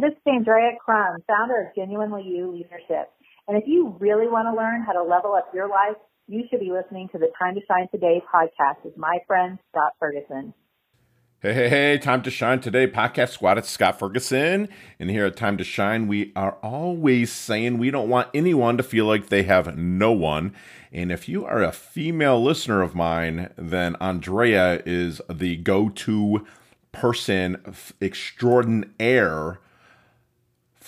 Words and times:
This 0.00 0.10
is 0.10 0.18
Andrea 0.26 0.72
Crum, 0.84 1.18
founder 1.28 1.68
of 1.68 1.74
Genuinely 1.76 2.24
You 2.24 2.50
Leadership. 2.50 3.12
And 3.46 3.56
if 3.56 3.62
you 3.64 3.96
really 4.00 4.26
want 4.26 4.48
to 4.48 4.56
learn 4.56 4.82
how 4.82 4.92
to 4.92 5.02
level 5.04 5.34
up 5.34 5.54
your 5.54 5.68
life, 5.68 5.96
you 6.26 6.42
should 6.50 6.58
be 6.58 6.72
listening 6.72 7.08
to 7.12 7.18
the 7.18 7.28
Time 7.38 7.54
to 7.54 7.60
Shine 7.68 7.86
Today 7.92 8.20
podcast 8.32 8.84
with 8.84 8.96
my 8.96 9.18
friend 9.28 9.56
Scott 9.70 9.92
Ferguson. 10.00 10.52
Hey, 11.38 11.54
hey, 11.54 11.68
hey, 11.68 11.98
Time 11.98 12.22
to 12.22 12.30
Shine 12.30 12.60
Today 12.60 12.88
podcast 12.88 13.30
squad. 13.30 13.56
It's 13.56 13.70
Scott 13.70 14.00
Ferguson. 14.00 14.68
And 14.98 15.10
here 15.10 15.26
at 15.26 15.36
Time 15.36 15.56
to 15.58 15.64
Shine, 15.64 16.08
we 16.08 16.32
are 16.34 16.58
always 16.60 17.30
saying 17.30 17.78
we 17.78 17.92
don't 17.92 18.08
want 18.08 18.28
anyone 18.34 18.76
to 18.78 18.82
feel 18.82 19.06
like 19.06 19.28
they 19.28 19.44
have 19.44 19.78
no 19.78 20.10
one. 20.10 20.54
And 20.92 21.12
if 21.12 21.28
you 21.28 21.44
are 21.44 21.62
a 21.62 21.70
female 21.70 22.42
listener 22.42 22.82
of 22.82 22.96
mine, 22.96 23.52
then 23.56 23.94
Andrea 24.00 24.82
is 24.84 25.22
the 25.30 25.54
go 25.54 25.88
to 25.88 26.44
person 26.90 27.58
extraordinaire 28.02 29.60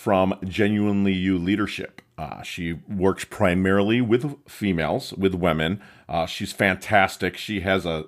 from 0.07 0.39
Genuinely 0.45 1.11
You 1.11 1.37
Leadership. 1.37 2.01
Uh, 2.17 2.41
she 2.41 2.79
works 2.87 3.25
primarily 3.25 3.99
with 3.99 4.37
females, 4.47 5.11
with 5.11 5.33
women. 5.33 5.81
Uh, 6.07 6.25
she's 6.25 6.53
fantastic. 6.53 7.35
She 7.35 7.59
has 7.59 7.85
a 7.85 8.05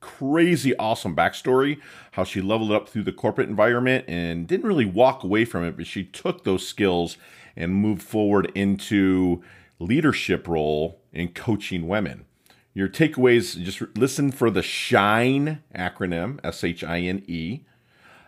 crazy 0.00 0.76
awesome 0.76 1.16
backstory 1.16 1.80
how 2.12 2.24
she 2.24 2.42
leveled 2.42 2.70
up 2.70 2.90
through 2.90 3.04
the 3.04 3.10
corporate 3.10 3.48
environment 3.48 4.04
and 4.06 4.46
didn't 4.46 4.66
really 4.66 4.84
walk 4.84 5.24
away 5.24 5.46
from 5.46 5.64
it 5.64 5.78
but 5.78 5.86
she 5.86 6.04
took 6.04 6.44
those 6.44 6.68
skills 6.68 7.16
and 7.56 7.74
moved 7.74 8.02
forward 8.02 8.52
into 8.54 9.42
leadership 9.78 10.46
role 10.46 11.00
in 11.10 11.28
coaching 11.28 11.88
women 11.88 12.26
your 12.74 12.86
takeaways 12.86 13.58
just 13.58 13.80
listen 13.96 14.30
for 14.30 14.50
the 14.50 14.62
shine 14.62 15.62
acronym 15.74 16.38
s-h-i-n-e 16.44 17.64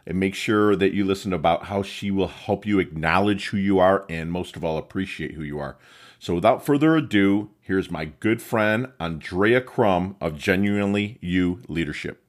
and 0.06 0.20
make 0.20 0.34
sure 0.34 0.76
that 0.76 0.94
you 0.94 1.04
listen 1.04 1.32
about 1.32 1.64
how 1.64 1.82
she 1.82 2.10
will 2.10 2.28
help 2.28 2.64
you 2.64 2.78
acknowledge 2.78 3.48
who 3.48 3.56
you 3.56 3.78
are 3.78 4.04
and 4.08 4.30
most 4.30 4.56
of 4.56 4.64
all 4.64 4.78
appreciate 4.78 5.32
who 5.32 5.42
you 5.42 5.58
are. 5.58 5.76
So 6.18 6.34
without 6.34 6.64
further 6.64 6.96
ado, 6.96 7.50
here's 7.60 7.90
my 7.90 8.06
good 8.06 8.40
friend 8.40 8.88
Andrea 9.00 9.60
Crum 9.60 10.16
of 10.20 10.36
Genuinely 10.36 11.18
You 11.20 11.60
Leadership. 11.68 12.22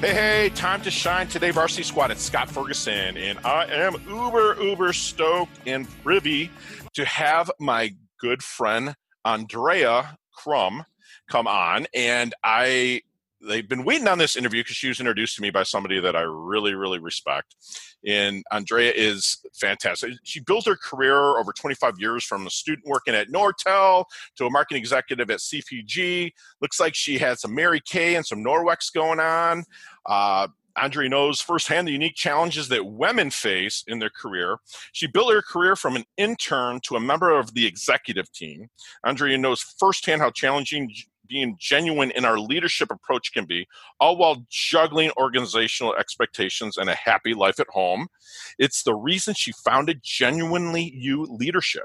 Hey, 0.00 0.14
hey, 0.14 0.50
time 0.54 0.80
to 0.82 0.90
shine 0.92 1.26
today, 1.26 1.50
Varsity 1.50 1.82
Squad. 1.82 2.12
It's 2.12 2.22
Scott 2.22 2.48
Ferguson, 2.48 3.16
and 3.16 3.38
I 3.44 3.66
am 3.66 3.96
uber, 4.08 4.56
uber 4.62 4.92
stoked 4.92 5.58
and 5.66 5.88
privy 6.02 6.50
to 6.94 7.04
have 7.04 7.50
my 7.58 7.94
good 8.20 8.42
friend 8.42 8.94
Andrea 9.28 10.16
Crum 10.32 10.84
come 11.28 11.46
on, 11.46 11.86
and 11.94 12.34
I 12.42 13.02
they've 13.46 13.68
been 13.68 13.84
waiting 13.84 14.08
on 14.08 14.18
this 14.18 14.36
interview 14.36 14.62
because 14.62 14.74
she 14.74 14.88
was 14.88 14.98
introduced 14.98 15.36
to 15.36 15.42
me 15.42 15.50
by 15.50 15.62
somebody 15.62 16.00
that 16.00 16.16
I 16.16 16.22
really, 16.22 16.74
really 16.74 16.98
respect. 16.98 17.54
And 18.04 18.42
Andrea 18.50 18.92
is 18.94 19.38
fantastic. 19.54 20.14
She 20.24 20.40
built 20.40 20.66
her 20.66 20.74
career 20.74 21.16
over 21.38 21.52
25 21.52 22.00
years 22.00 22.24
from 22.24 22.48
a 22.48 22.50
student 22.50 22.88
working 22.88 23.14
at 23.14 23.28
Nortel 23.28 24.06
to 24.36 24.46
a 24.46 24.50
marketing 24.50 24.80
executive 24.80 25.30
at 25.30 25.38
CPG. 25.38 26.32
Looks 26.60 26.80
like 26.80 26.96
she 26.96 27.18
had 27.18 27.38
some 27.38 27.54
Mary 27.54 27.80
Kay 27.84 28.16
and 28.16 28.26
some 28.26 28.42
Norwex 28.42 28.92
going 28.92 29.20
on. 29.20 29.62
Uh, 30.04 30.48
Andrea 30.78 31.08
knows 31.08 31.40
firsthand 31.40 31.88
the 31.88 31.92
unique 31.92 32.14
challenges 32.14 32.68
that 32.68 32.86
women 32.86 33.30
face 33.30 33.84
in 33.86 33.98
their 33.98 34.10
career. 34.10 34.58
She 34.92 35.06
built 35.06 35.32
her 35.32 35.42
career 35.42 35.76
from 35.76 35.96
an 35.96 36.04
intern 36.16 36.80
to 36.84 36.96
a 36.96 37.00
member 37.00 37.36
of 37.36 37.54
the 37.54 37.66
executive 37.66 38.30
team. 38.32 38.68
Andrea 39.04 39.38
knows 39.38 39.60
firsthand 39.60 40.20
how 40.20 40.30
challenging 40.30 40.92
being 41.28 41.56
genuine 41.58 42.10
in 42.12 42.24
our 42.24 42.38
leadership 42.38 42.90
approach 42.90 43.32
can 43.32 43.44
be, 43.44 43.66
all 44.00 44.16
while 44.16 44.46
juggling 44.48 45.10
organizational 45.18 45.94
expectations 45.94 46.78
and 46.78 46.88
a 46.88 46.94
happy 46.94 47.34
life 47.34 47.60
at 47.60 47.68
home. 47.68 48.08
It's 48.58 48.82
the 48.82 48.94
reason 48.94 49.34
she 49.34 49.52
founded 49.52 50.00
Genuinely 50.02 50.90
You 50.94 51.24
Leadership. 51.24 51.84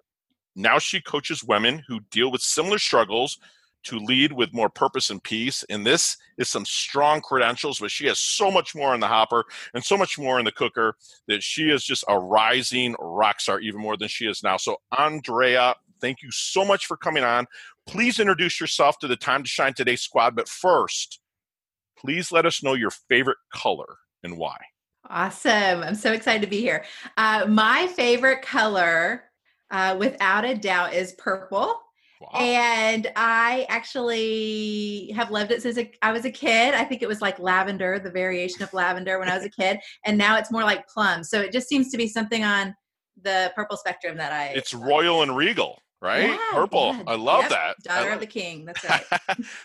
Now 0.55 0.79
she 0.79 1.01
coaches 1.01 1.43
women 1.43 1.83
who 1.87 1.99
deal 2.11 2.31
with 2.31 2.41
similar 2.41 2.77
struggles 2.77 3.37
to 3.83 3.97
lead 3.97 4.31
with 4.31 4.53
more 4.53 4.69
purpose 4.69 5.09
and 5.09 5.23
peace. 5.23 5.63
And 5.69 5.85
this 5.85 6.17
is 6.37 6.49
some 6.49 6.65
strong 6.65 7.21
credentials, 7.21 7.79
but 7.79 7.91
she 7.91 8.07
has 8.07 8.19
so 8.19 8.49
much 8.51 8.75
more 8.75 8.93
in 8.93 8.99
the 8.99 9.07
hopper 9.07 9.45
and 9.73 9.83
so 9.83 9.97
much 9.97 10.17
more 10.17 10.39
in 10.39 10.45
the 10.45 10.51
cooker 10.51 10.95
that 11.27 11.43
she 11.43 11.69
is 11.69 11.83
just 11.83 12.03
a 12.07 12.17
rising 12.17 12.95
rock 12.99 13.39
star, 13.39 13.59
even 13.59 13.81
more 13.81 13.97
than 13.97 14.07
she 14.07 14.25
is 14.25 14.43
now. 14.43 14.57
So, 14.57 14.77
Andrea, 14.97 15.75
thank 16.01 16.21
you 16.21 16.31
so 16.31 16.65
much 16.65 16.85
for 16.85 16.97
coming 16.97 17.23
on. 17.23 17.47
Please 17.85 18.19
introduce 18.19 18.59
yourself 18.59 18.99
to 18.99 19.07
the 19.07 19.17
Time 19.17 19.43
to 19.43 19.49
Shine 19.49 19.73
Today 19.73 19.95
squad. 19.95 20.35
But 20.35 20.47
first, 20.47 21.19
please 21.97 22.31
let 22.31 22.45
us 22.45 22.63
know 22.63 22.73
your 22.73 22.91
favorite 22.91 23.37
color 23.53 23.97
and 24.23 24.37
why. 24.37 24.57
Awesome. 25.09 25.83
I'm 25.83 25.95
so 25.95 26.13
excited 26.13 26.41
to 26.41 26.47
be 26.47 26.61
here. 26.61 26.85
Uh, 27.17 27.45
my 27.47 27.87
favorite 27.87 28.41
color, 28.41 29.25
uh, 29.69 29.95
without 29.99 30.45
a 30.45 30.55
doubt, 30.55 30.93
is 30.93 31.11
purple. 31.13 31.79
Wow. 32.23 32.39
And 32.39 33.11
I 33.15 33.65
actually 33.69 35.11
have 35.15 35.31
loved 35.31 35.51
it 35.51 35.61
since 35.61 35.77
I 36.01 36.11
was 36.11 36.25
a 36.25 36.31
kid. 36.31 36.73
I 36.73 36.83
think 36.85 37.01
it 37.01 37.07
was 37.07 37.21
like 37.21 37.39
lavender, 37.39 37.99
the 37.99 38.11
variation 38.11 38.63
of 38.63 38.73
lavender 38.73 39.19
when 39.19 39.29
I 39.29 39.35
was 39.35 39.45
a 39.45 39.49
kid. 39.49 39.79
And 40.05 40.17
now 40.17 40.37
it's 40.37 40.51
more 40.51 40.63
like 40.63 40.87
plum. 40.87 41.23
So 41.23 41.39
it 41.39 41.51
just 41.51 41.69
seems 41.69 41.89
to 41.91 41.97
be 41.97 42.07
something 42.07 42.43
on 42.43 42.75
the 43.21 43.51
purple 43.55 43.77
spectrum 43.77 44.17
that 44.17 44.31
I. 44.31 44.47
It's 44.47 44.73
royal 44.73 45.21
and 45.21 45.35
regal 45.35 45.79
right? 46.03 46.29
Yeah, 46.31 46.37
Purple. 46.51 46.93
Yeah. 46.93 47.03
I 47.07 47.15
love 47.15 47.43
yep. 47.43 47.49
that. 47.51 47.75
Daughter 47.83 48.11
of 48.11 48.19
the 48.19 48.27
king. 48.27 48.65
That's 48.65 48.83
right. 48.89 49.03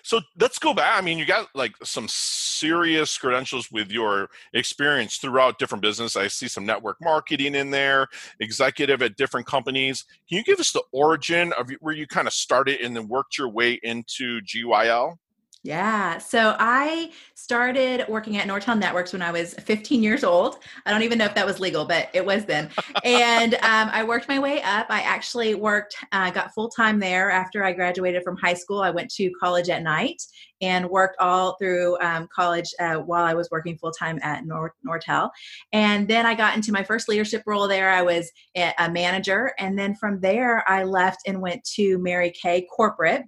so 0.03 0.21
let's 0.39 0.59
go 0.59 0.73
back. 0.73 0.97
I 0.97 1.05
mean, 1.05 1.19
you 1.19 1.27
got 1.27 1.49
like 1.55 1.73
some 1.83 2.07
serious 2.09 3.19
credentials 3.19 3.71
with 3.73 3.91
your 3.91 4.31
experience 4.55 5.17
throughout 5.17 5.59
different 5.59 5.83
business. 5.83 6.17
I 6.17 6.29
see 6.29 6.47
some 6.47 6.65
network 6.65 6.97
marketing 7.03 7.57
in 7.57 7.71
there, 7.71 8.07
executive 8.41 9.03
at 9.03 9.17
different 9.17 9.47
companies. 9.47 10.05
Can 10.29 10.39
you 10.39 10.45
give 10.45 10.61
us 10.61 10.71
the 10.71 10.83
origin 10.93 11.53
of 11.59 11.69
where 11.81 11.95
you 11.95 12.07
kind 12.07 12.29
of 12.29 12.33
started 12.33 12.81
and 12.81 12.97
then 12.97 13.09
worked 13.09 13.37
your 13.37 13.49
way 13.49 13.81
into 13.83 14.41
GYL? 14.43 15.17
Yeah. 15.65 16.19
So 16.19 16.55
I 16.59 17.11
started 17.35 18.05
working 18.09 18.37
at 18.37 18.47
Nortel 18.47 18.79
Networks 18.79 19.13
when 19.13 19.23
I 19.23 19.33
was 19.33 19.55
15 19.55 20.05
years 20.05 20.23
old. 20.23 20.59
I 20.87 20.93
don't 20.93 21.03
even 21.03 21.19
know 21.19 21.25
if 21.25 21.35
that 21.35 21.45
was 21.45 21.59
legal, 21.59 21.85
but 21.85 22.09
it 22.15 22.25
was 22.25 22.45
then. 22.45 22.71
and 23.05 23.55
um, 23.55 23.91
I 23.93 24.05
worked 24.05 24.29
my 24.29 24.39
way 24.39 24.63
up. 24.63 24.87
I 24.89 25.01
actually 25.01 25.57
worked, 25.57 25.97
uh, 26.13 26.31
got 26.31 26.55
full 26.55 26.69
time 26.69 27.01
there 27.01 27.31
after 27.33 27.65
I 27.65 27.73
graduated 27.73 28.23
from 28.23 28.37
high 28.37 28.55
school. 28.55 28.81
I 28.81 28.91
went 28.91 29.11
to 29.15 29.33
college 29.33 29.69
at 29.69 29.83
night 29.83 30.23
and 30.61 30.89
worked 30.89 31.17
all 31.19 31.57
through 31.57 31.99
um, 32.01 32.29
college 32.33 32.73
uh, 32.79 32.97
while 32.97 33.25
I 33.25 33.35
was 33.35 33.51
working 33.51 33.77
full 33.77 33.93
time 33.93 34.21
at 34.23 34.47
Nor- 34.47 34.75
Nortel. 34.87 35.29
And 35.73 36.07
then 36.07 36.25
I 36.25 36.35
got 36.35 36.55
into 36.55 36.73
my 36.73 36.85
first 36.85 37.09
leadership 37.09 37.43
role 37.47 37.67
there. 37.67 37.91
I 37.91 38.03
was 38.03 38.31
a 38.55 38.89
manager. 38.91 39.55
And 39.59 39.77
then 39.77 39.97
from 39.97 40.21
there, 40.21 40.63
I 40.71 40.85
left 40.85 41.23
and 41.27 41.43
went 41.43 41.65
to 41.75 41.99
Mary 41.99 42.31
Kay 42.31 42.67
Corporate 42.75 43.25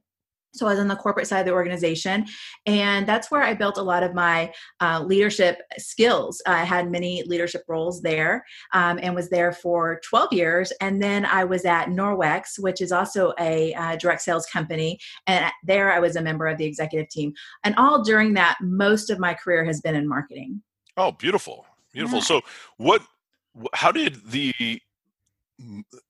so 0.52 0.66
I 0.66 0.70
was 0.70 0.78
on 0.78 0.88
the 0.88 0.96
corporate 0.96 1.26
side 1.26 1.40
of 1.40 1.46
the 1.46 1.52
organization, 1.52 2.26
and 2.66 3.06
that's 3.06 3.30
where 3.30 3.42
I 3.42 3.54
built 3.54 3.78
a 3.78 3.82
lot 3.82 4.02
of 4.02 4.14
my 4.14 4.52
uh, 4.80 5.02
leadership 5.04 5.62
skills. 5.78 6.42
I 6.46 6.64
had 6.64 6.90
many 6.90 7.22
leadership 7.24 7.62
roles 7.68 8.02
there, 8.02 8.44
um, 8.72 8.98
and 9.02 9.14
was 9.14 9.30
there 9.30 9.52
for 9.52 10.00
12 10.04 10.32
years. 10.32 10.72
And 10.80 11.02
then 11.02 11.24
I 11.24 11.44
was 11.44 11.64
at 11.64 11.88
Norwex, 11.88 12.58
which 12.58 12.80
is 12.80 12.92
also 12.92 13.32
a 13.38 13.74
uh, 13.74 13.96
direct 13.96 14.22
sales 14.22 14.46
company, 14.46 14.98
and 15.26 15.50
there 15.64 15.92
I 15.92 16.00
was 16.00 16.16
a 16.16 16.22
member 16.22 16.46
of 16.46 16.58
the 16.58 16.64
executive 16.64 17.08
team. 17.08 17.32
And 17.64 17.74
all 17.76 18.02
during 18.02 18.34
that, 18.34 18.58
most 18.60 19.10
of 19.10 19.18
my 19.18 19.34
career 19.34 19.64
has 19.64 19.80
been 19.80 19.94
in 19.94 20.08
marketing. 20.08 20.62
Oh, 20.96 21.12
beautiful, 21.12 21.66
beautiful. 21.92 22.18
Yeah. 22.18 22.24
So, 22.24 22.40
what? 22.76 23.02
How 23.74 23.90
did 23.90 24.30
the 24.30 24.80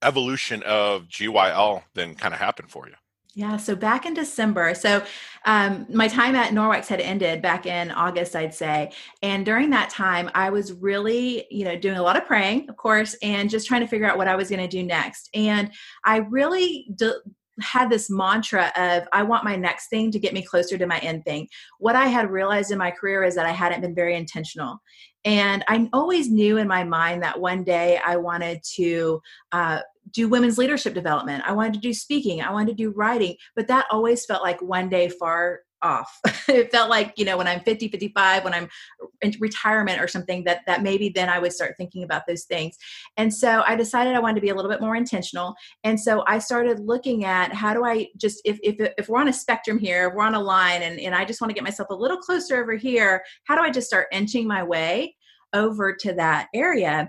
evolution 0.02 0.62
of 0.64 1.08
GYL 1.08 1.82
then 1.94 2.14
kind 2.14 2.34
of 2.34 2.40
happen 2.40 2.66
for 2.66 2.86
you? 2.88 2.94
Yeah, 3.34 3.58
so 3.58 3.76
back 3.76 4.06
in 4.06 4.14
December, 4.14 4.74
so 4.74 5.04
um, 5.44 5.86
my 5.88 6.08
time 6.08 6.34
at 6.34 6.52
Norwex 6.52 6.88
had 6.88 7.00
ended 7.00 7.40
back 7.40 7.64
in 7.64 7.92
August, 7.92 8.34
I'd 8.34 8.54
say. 8.54 8.90
And 9.22 9.46
during 9.46 9.70
that 9.70 9.88
time, 9.88 10.30
I 10.34 10.50
was 10.50 10.72
really, 10.72 11.46
you 11.48 11.64
know, 11.64 11.76
doing 11.76 11.96
a 11.96 12.02
lot 12.02 12.16
of 12.16 12.26
praying, 12.26 12.68
of 12.68 12.76
course, 12.76 13.14
and 13.22 13.48
just 13.48 13.68
trying 13.68 13.82
to 13.82 13.86
figure 13.86 14.10
out 14.10 14.18
what 14.18 14.26
I 14.26 14.34
was 14.34 14.50
going 14.50 14.60
to 14.60 14.68
do 14.68 14.82
next. 14.82 15.30
And 15.32 15.70
I 16.04 16.18
really 16.18 16.88
d- 16.96 17.12
had 17.60 17.88
this 17.88 18.10
mantra 18.10 18.72
of 18.76 19.06
I 19.12 19.22
want 19.22 19.44
my 19.44 19.54
next 19.54 19.88
thing 19.88 20.10
to 20.10 20.18
get 20.18 20.32
me 20.32 20.42
closer 20.42 20.76
to 20.76 20.86
my 20.86 20.98
end 20.98 21.24
thing. 21.24 21.46
What 21.78 21.94
I 21.94 22.06
had 22.06 22.30
realized 22.30 22.72
in 22.72 22.78
my 22.78 22.90
career 22.90 23.22
is 23.22 23.34
that 23.36 23.46
I 23.46 23.52
hadn't 23.52 23.82
been 23.82 23.94
very 23.94 24.16
intentional. 24.16 24.80
And 25.24 25.64
I 25.68 25.88
always 25.92 26.30
knew 26.30 26.56
in 26.56 26.66
my 26.66 26.82
mind 26.82 27.22
that 27.22 27.38
one 27.38 27.62
day 27.62 28.00
I 28.04 28.16
wanted 28.16 28.62
to 28.76 29.20
uh, 29.52 29.80
do 30.12 30.28
women's 30.28 30.58
leadership 30.58 30.94
development. 30.94 31.44
I 31.46 31.52
wanted 31.52 31.74
to 31.74 31.80
do 31.80 31.92
speaking. 31.92 32.42
I 32.42 32.52
wanted 32.52 32.76
to 32.76 32.82
do 32.82 32.90
writing, 32.90 33.36
but 33.54 33.68
that 33.68 33.86
always 33.90 34.24
felt 34.26 34.42
like 34.42 34.60
one 34.60 34.88
day 34.88 35.08
far 35.08 35.60
off. 35.82 36.20
it 36.48 36.70
felt 36.70 36.90
like, 36.90 37.14
you 37.16 37.24
know, 37.24 37.36
when 37.36 37.46
I'm 37.46 37.60
50, 37.60 37.88
55, 37.88 38.44
when 38.44 38.54
I'm 38.54 38.68
in 39.22 39.34
retirement 39.40 40.00
or 40.00 40.08
something, 40.08 40.44
that 40.44 40.60
that 40.66 40.82
maybe 40.82 41.08
then 41.08 41.28
I 41.28 41.38
would 41.38 41.52
start 41.52 41.74
thinking 41.76 42.02
about 42.02 42.22
those 42.26 42.44
things. 42.44 42.76
And 43.16 43.32
so 43.32 43.62
I 43.66 43.76
decided 43.76 44.14
I 44.14 44.20
wanted 44.20 44.36
to 44.36 44.40
be 44.40 44.50
a 44.50 44.54
little 44.54 44.70
bit 44.70 44.80
more 44.80 44.96
intentional. 44.96 45.54
And 45.84 45.98
so 45.98 46.24
I 46.26 46.38
started 46.38 46.80
looking 46.80 47.24
at 47.24 47.52
how 47.52 47.74
do 47.74 47.84
I 47.84 48.08
just 48.16 48.40
if 48.44 48.58
if 48.62 48.92
if 48.98 49.08
we're 49.08 49.20
on 49.20 49.28
a 49.28 49.32
spectrum 49.32 49.78
here, 49.78 50.08
if 50.08 50.14
we're 50.14 50.24
on 50.24 50.34
a 50.34 50.40
line 50.40 50.82
and, 50.82 51.00
and 51.00 51.14
I 51.14 51.24
just 51.24 51.40
want 51.40 51.50
to 51.50 51.54
get 51.54 51.64
myself 51.64 51.88
a 51.90 51.94
little 51.94 52.18
closer 52.18 52.60
over 52.60 52.74
here, 52.74 53.22
how 53.44 53.56
do 53.56 53.62
I 53.62 53.70
just 53.70 53.86
start 53.86 54.08
inching 54.12 54.46
my 54.46 54.62
way 54.62 55.16
over 55.52 55.94
to 55.94 56.14
that 56.14 56.48
area? 56.54 57.08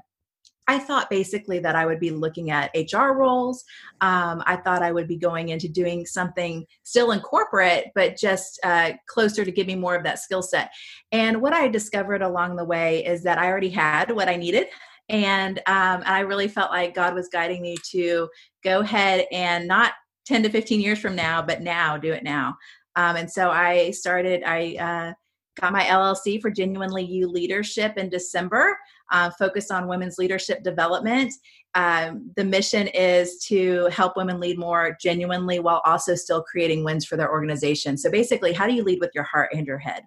I 0.67 0.79
thought 0.79 1.09
basically 1.09 1.59
that 1.59 1.75
I 1.75 1.85
would 1.85 1.99
be 1.99 2.11
looking 2.11 2.51
at 2.51 2.71
HR 2.75 3.13
roles. 3.13 3.63
Um, 3.99 4.43
I 4.45 4.57
thought 4.57 4.83
I 4.83 4.91
would 4.91 5.07
be 5.07 5.17
going 5.17 5.49
into 5.49 5.67
doing 5.67 6.05
something 6.05 6.65
still 6.83 7.11
in 7.11 7.19
corporate, 7.19 7.91
but 7.95 8.17
just 8.17 8.59
uh, 8.63 8.91
closer 9.07 9.43
to 9.43 9.51
give 9.51 9.67
me 9.67 9.75
more 9.75 9.95
of 9.95 10.03
that 10.03 10.19
skill 10.19 10.41
set. 10.41 10.71
And 11.11 11.41
what 11.41 11.53
I 11.53 11.67
discovered 11.67 12.21
along 12.21 12.55
the 12.55 12.65
way 12.65 13.05
is 13.05 13.23
that 13.23 13.37
I 13.37 13.47
already 13.47 13.69
had 13.69 14.11
what 14.11 14.29
I 14.29 14.35
needed. 14.35 14.67
And, 15.09 15.57
um, 15.67 16.03
I 16.05 16.19
really 16.21 16.47
felt 16.47 16.71
like 16.71 16.95
God 16.95 17.15
was 17.15 17.27
guiding 17.27 17.61
me 17.61 17.75
to 17.91 18.29
go 18.63 18.79
ahead 18.79 19.25
and 19.31 19.67
not 19.67 19.93
10 20.25 20.43
to 20.43 20.49
15 20.49 20.79
years 20.79 20.99
from 20.99 21.15
now, 21.15 21.41
but 21.41 21.61
now 21.61 21.97
do 21.97 22.13
it 22.13 22.23
now. 22.23 22.55
Um, 22.95 23.15
and 23.15 23.29
so 23.29 23.49
I 23.49 23.91
started, 23.91 24.43
I 24.45 24.75
uh, 24.75 25.13
got 25.59 25.73
my 25.73 25.83
LLC 25.83 26.41
for 26.41 26.49
Genuinely 26.49 27.03
You 27.03 27.27
Leadership 27.27 27.97
in 27.97 28.09
December 28.09 28.77
uh, 29.11 29.29
focused 29.37 29.71
on 29.71 29.87
women's 29.87 30.17
leadership 30.17 30.63
development. 30.63 31.33
Um, 31.75 32.31
the 32.35 32.43
mission 32.43 32.87
is 32.87 33.37
to 33.45 33.85
help 33.91 34.17
women 34.17 34.39
lead 34.39 34.57
more 34.57 34.97
genuinely 35.01 35.59
while 35.59 35.81
also 35.85 36.15
still 36.15 36.41
creating 36.41 36.83
wins 36.83 37.05
for 37.05 37.17
their 37.17 37.31
organization. 37.31 37.97
So 37.97 38.09
basically, 38.09 38.53
how 38.53 38.67
do 38.67 38.73
you 38.73 38.83
lead 38.83 38.99
with 38.99 39.11
your 39.13 39.23
heart 39.23 39.51
and 39.53 39.65
your 39.65 39.77
head? 39.77 40.03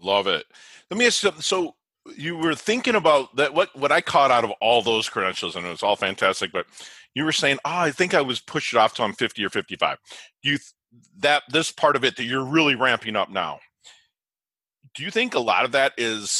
Love 0.00 0.26
it. 0.26 0.44
Let 0.90 0.98
me 0.98 1.06
ask 1.06 1.22
you 1.22 1.28
something. 1.28 1.42
So 1.42 1.74
you 2.16 2.36
were 2.36 2.54
thinking 2.54 2.94
about 2.94 3.34
that 3.36 3.54
what 3.54 3.74
what 3.76 3.92
I 3.92 4.00
caught 4.00 4.30
out 4.30 4.44
of 4.44 4.50
all 4.60 4.82
those 4.82 5.08
credentials, 5.08 5.56
and 5.56 5.66
it 5.66 5.70
was 5.70 5.82
all 5.82 5.96
fantastic, 5.96 6.52
but 6.52 6.66
you 7.14 7.24
were 7.24 7.32
saying, 7.32 7.58
oh, 7.64 7.70
I 7.70 7.90
think 7.90 8.14
I 8.14 8.22
was 8.22 8.40
pushed 8.40 8.74
off 8.74 8.94
till 8.94 9.04
I'm 9.04 9.12
50 9.12 9.44
or 9.44 9.50
55. 9.50 9.98
You 10.42 10.58
that 11.18 11.42
this 11.50 11.70
part 11.70 11.96
of 11.96 12.04
it 12.04 12.16
that 12.16 12.24
you're 12.24 12.44
really 12.44 12.74
ramping 12.74 13.16
up 13.16 13.30
now. 13.30 13.60
Do 14.94 15.04
you 15.04 15.10
think 15.10 15.34
a 15.34 15.40
lot 15.40 15.64
of 15.64 15.72
that 15.72 15.92
is 15.96 16.30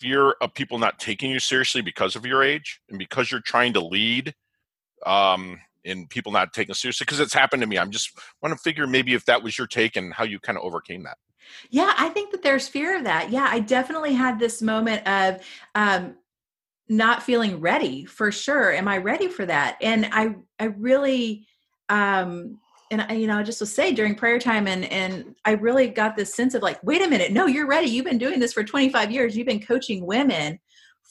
fear 0.00 0.32
of 0.40 0.54
people 0.54 0.78
not 0.78 0.98
taking 0.98 1.30
you 1.30 1.38
seriously 1.38 1.82
because 1.82 2.16
of 2.16 2.24
your 2.26 2.42
age 2.42 2.80
and 2.88 2.98
because 2.98 3.30
you're 3.30 3.40
trying 3.40 3.72
to 3.74 3.80
lead 3.80 4.34
um, 5.06 5.60
and 5.84 6.08
people 6.10 6.32
not 6.32 6.52
taking 6.52 6.74
seriously 6.74 7.04
because 7.04 7.20
it's 7.20 7.34
happened 7.34 7.62
to 7.62 7.66
me. 7.66 7.78
I'm 7.78 7.90
just 7.90 8.10
want 8.42 8.52
to 8.52 8.58
figure 8.58 8.86
maybe 8.86 9.14
if 9.14 9.24
that 9.26 9.42
was 9.42 9.56
your 9.56 9.66
take 9.66 9.96
and 9.96 10.12
how 10.12 10.24
you 10.24 10.38
kind 10.40 10.58
of 10.58 10.64
overcame 10.64 11.04
that. 11.04 11.18
Yeah 11.70 11.92
i 11.96 12.08
think 12.10 12.30
that 12.30 12.42
there's 12.42 12.68
fear 12.68 12.96
of 12.96 13.04
that. 13.04 13.30
Yeah 13.30 13.48
i 13.50 13.60
definitely 13.60 14.14
had 14.14 14.38
this 14.38 14.62
moment 14.62 15.06
of 15.06 15.42
um, 15.74 16.14
not 16.88 17.22
feeling 17.22 17.60
ready 17.60 18.04
for 18.04 18.32
sure. 18.32 18.72
Am 18.72 18.88
i 18.88 18.98
ready 18.98 19.28
for 19.28 19.46
that? 19.46 19.78
And 19.80 20.08
i 20.12 20.34
i 20.58 20.64
really 20.66 21.46
um 21.88 22.58
and 22.90 23.02
I, 23.02 23.12
you 23.12 23.26
know, 23.26 23.38
I 23.38 23.42
just 23.42 23.60
will 23.60 23.66
say 23.66 23.92
during 23.92 24.14
prayer 24.14 24.38
time, 24.38 24.66
and 24.66 24.84
and 24.86 25.34
I 25.44 25.52
really 25.52 25.88
got 25.88 26.16
this 26.16 26.34
sense 26.34 26.54
of 26.54 26.62
like, 26.62 26.82
wait 26.82 27.02
a 27.02 27.08
minute, 27.08 27.32
no, 27.32 27.46
you're 27.46 27.66
ready. 27.66 27.88
You've 27.88 28.04
been 28.04 28.18
doing 28.18 28.40
this 28.40 28.52
for 28.52 28.64
25 28.64 29.10
years. 29.10 29.36
You've 29.36 29.46
been 29.46 29.62
coaching 29.62 30.06
women 30.06 30.58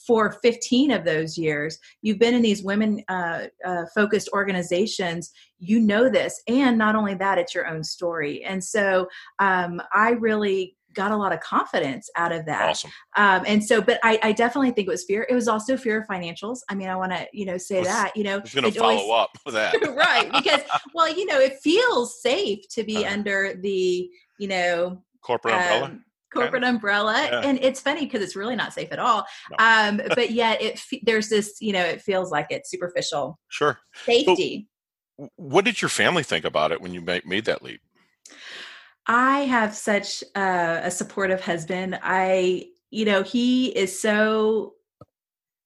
for 0.06 0.32
15 0.42 0.90
of 0.90 1.04
those 1.04 1.36
years. 1.36 1.78
You've 2.02 2.18
been 2.18 2.34
in 2.34 2.42
these 2.42 2.62
women 2.62 3.02
uh, 3.08 3.46
uh, 3.64 3.84
focused 3.94 4.30
organizations. 4.32 5.30
You 5.58 5.80
know 5.80 6.08
this, 6.08 6.42
and 6.48 6.76
not 6.76 6.96
only 6.96 7.14
that, 7.14 7.38
it's 7.38 7.54
your 7.54 7.66
own 7.66 7.84
story. 7.84 8.44
And 8.44 8.62
so 8.62 9.08
um, 9.38 9.80
I 9.92 10.10
really 10.10 10.76
got 10.94 11.12
a 11.12 11.16
lot 11.16 11.32
of 11.32 11.40
confidence 11.40 12.10
out 12.16 12.32
of 12.32 12.46
that. 12.46 12.70
Awesome. 12.70 12.90
Um, 13.16 13.42
and 13.46 13.64
so, 13.64 13.80
but 13.80 13.98
I, 14.02 14.18
I, 14.22 14.32
definitely 14.32 14.72
think 14.72 14.88
it 14.88 14.90
was 14.90 15.04
fear. 15.04 15.26
It 15.28 15.34
was 15.34 15.48
also 15.48 15.76
fear 15.76 16.00
of 16.00 16.06
financials. 16.06 16.60
I 16.68 16.74
mean, 16.74 16.88
I 16.88 16.96
want 16.96 17.12
to, 17.12 17.26
you 17.32 17.44
know, 17.44 17.58
say 17.58 17.80
was, 17.80 17.88
that, 17.88 18.16
you 18.16 18.24
know, 18.24 18.36
I 18.36 18.38
was 18.38 18.54
going 18.54 18.72
to 18.72 18.78
follow 18.78 18.96
always, 18.96 19.22
up 19.22 19.30
with 19.44 19.54
that. 19.54 19.74
right. 19.96 20.30
Because, 20.32 20.60
well, 20.94 21.12
you 21.12 21.26
know, 21.26 21.38
it 21.38 21.58
feels 21.62 22.20
safe 22.20 22.68
to 22.70 22.84
be 22.84 23.04
uh, 23.04 23.12
under 23.12 23.54
the, 23.60 24.10
you 24.38 24.48
know, 24.48 25.02
corporate 25.22 25.54
um, 25.54 25.60
umbrella. 25.60 25.98
Corporate 26.32 26.62
kind 26.62 26.64
of. 26.64 26.74
umbrella, 26.76 27.28
yeah. 27.28 27.40
and 27.40 27.58
it's 27.60 27.80
funny 27.80 28.04
because 28.04 28.22
it's 28.22 28.36
really 28.36 28.54
not 28.54 28.72
safe 28.72 28.92
at 28.92 29.00
all. 29.00 29.26
No. 29.50 29.56
Um, 29.58 30.00
but 30.14 30.30
yet, 30.30 30.62
it 30.62 30.80
there's 31.02 31.28
this, 31.28 31.56
you 31.60 31.72
know, 31.72 31.84
it 31.84 32.02
feels 32.02 32.30
like 32.30 32.46
it's 32.50 32.70
superficial. 32.70 33.36
Sure, 33.48 33.80
safety. 34.04 34.68
So, 35.18 35.28
what 35.34 35.64
did 35.64 35.82
your 35.82 35.88
family 35.88 36.22
think 36.22 36.44
about 36.44 36.70
it 36.70 36.80
when 36.80 36.94
you 36.94 37.00
made 37.00 37.46
that 37.46 37.62
leap? 37.62 37.80
I 39.10 39.40
have 39.40 39.74
such 39.74 40.22
a, 40.36 40.82
a 40.84 40.90
supportive 40.90 41.40
husband. 41.40 41.98
I, 42.00 42.68
you 42.90 43.04
know, 43.04 43.24
he 43.24 43.66
is 43.66 44.00
so 44.00 44.74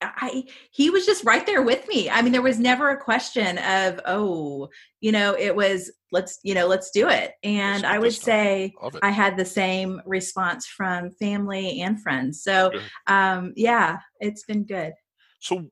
I 0.01 0.45
he 0.71 0.89
was 0.89 1.05
just 1.05 1.25
right 1.25 1.45
there 1.45 1.61
with 1.61 1.87
me. 1.87 2.09
I 2.09 2.23
mean, 2.23 2.33
there 2.33 2.41
was 2.41 2.59
never 2.59 2.89
a 2.89 2.97
question 2.97 3.59
of, 3.59 4.01
oh, 4.07 4.71
you 5.03 5.13
know, 5.13 5.37
it 5.39 5.55
was 5.55 5.91
let's, 6.11 6.39
you 6.43 6.55
know, 6.55 6.67
let's 6.67 6.91
do 6.91 7.11
it. 7.11 7.33
And 7.43 7.85
I 7.85 7.99
would 7.99 8.15
say 8.15 8.73
I 9.03 9.11
had 9.11 9.37
the 9.37 9.45
same 9.45 10.01
response 10.07 10.67
from 10.67 11.11
family 11.11 11.83
and 11.83 12.01
friends. 12.01 12.43
So 12.43 12.73
um 13.07 13.53
yeah, 13.57 13.99
it's 14.21 14.45
been 14.45 14.65
good. 14.65 14.95
So 15.41 15.71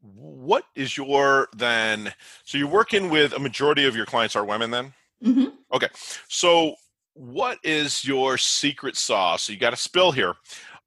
what 0.00 0.64
is 0.74 0.96
your 0.96 1.48
then 1.56 2.12
so 2.44 2.58
you're 2.58 2.66
working 2.66 3.10
with 3.10 3.32
a 3.32 3.38
majority 3.38 3.86
of 3.86 3.94
your 3.94 4.06
clients 4.06 4.34
are 4.34 4.44
women 4.44 4.72
then? 4.72 4.92
Mm-hmm. 5.24 5.54
Okay. 5.72 5.88
So 6.28 6.74
what 7.14 7.58
is 7.62 8.04
your 8.04 8.38
secret 8.38 8.96
sauce? 8.96 9.44
So 9.44 9.52
you 9.52 9.58
got 9.58 9.72
a 9.72 9.76
spill 9.76 10.12
here 10.12 10.34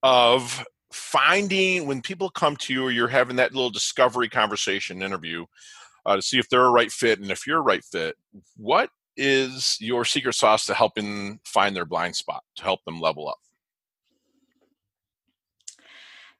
of 0.04 0.63
finding 0.92 1.88
when 1.88 2.01
people 2.01 2.30
come 2.30 2.56
to 2.56 2.74
you 2.74 2.83
or 2.83 2.92
you're 2.92 3.07
having 3.07 3.36
that 3.36 3.54
little 3.54 3.69
discovery 3.69 4.30
conversation 4.30 5.01
interview 5.01 5.45
uh, 6.06 6.16
to 6.16 6.22
see 6.22 6.39
if 6.39 6.50
they're 6.50 6.66
a 6.66 6.72
right 6.72 6.92
fit 6.92 7.19
and 7.19 7.31
if 7.31 7.45
you're 7.45 7.60
a 7.60 7.62
right 7.62 7.83
fit. 7.83 8.16
What 8.56 8.89
is 9.18 9.77
your 9.80 10.06
secret 10.06 10.36
sauce 10.36 10.66
to 10.66 10.74
helping 10.74 11.39
find 11.45 11.75
their 11.75 11.86
blind 11.86 12.16
spot 12.16 12.44
to 12.57 12.63
help 12.63 12.83
them 12.86 13.00
level 13.00 13.28
up? 13.28 13.38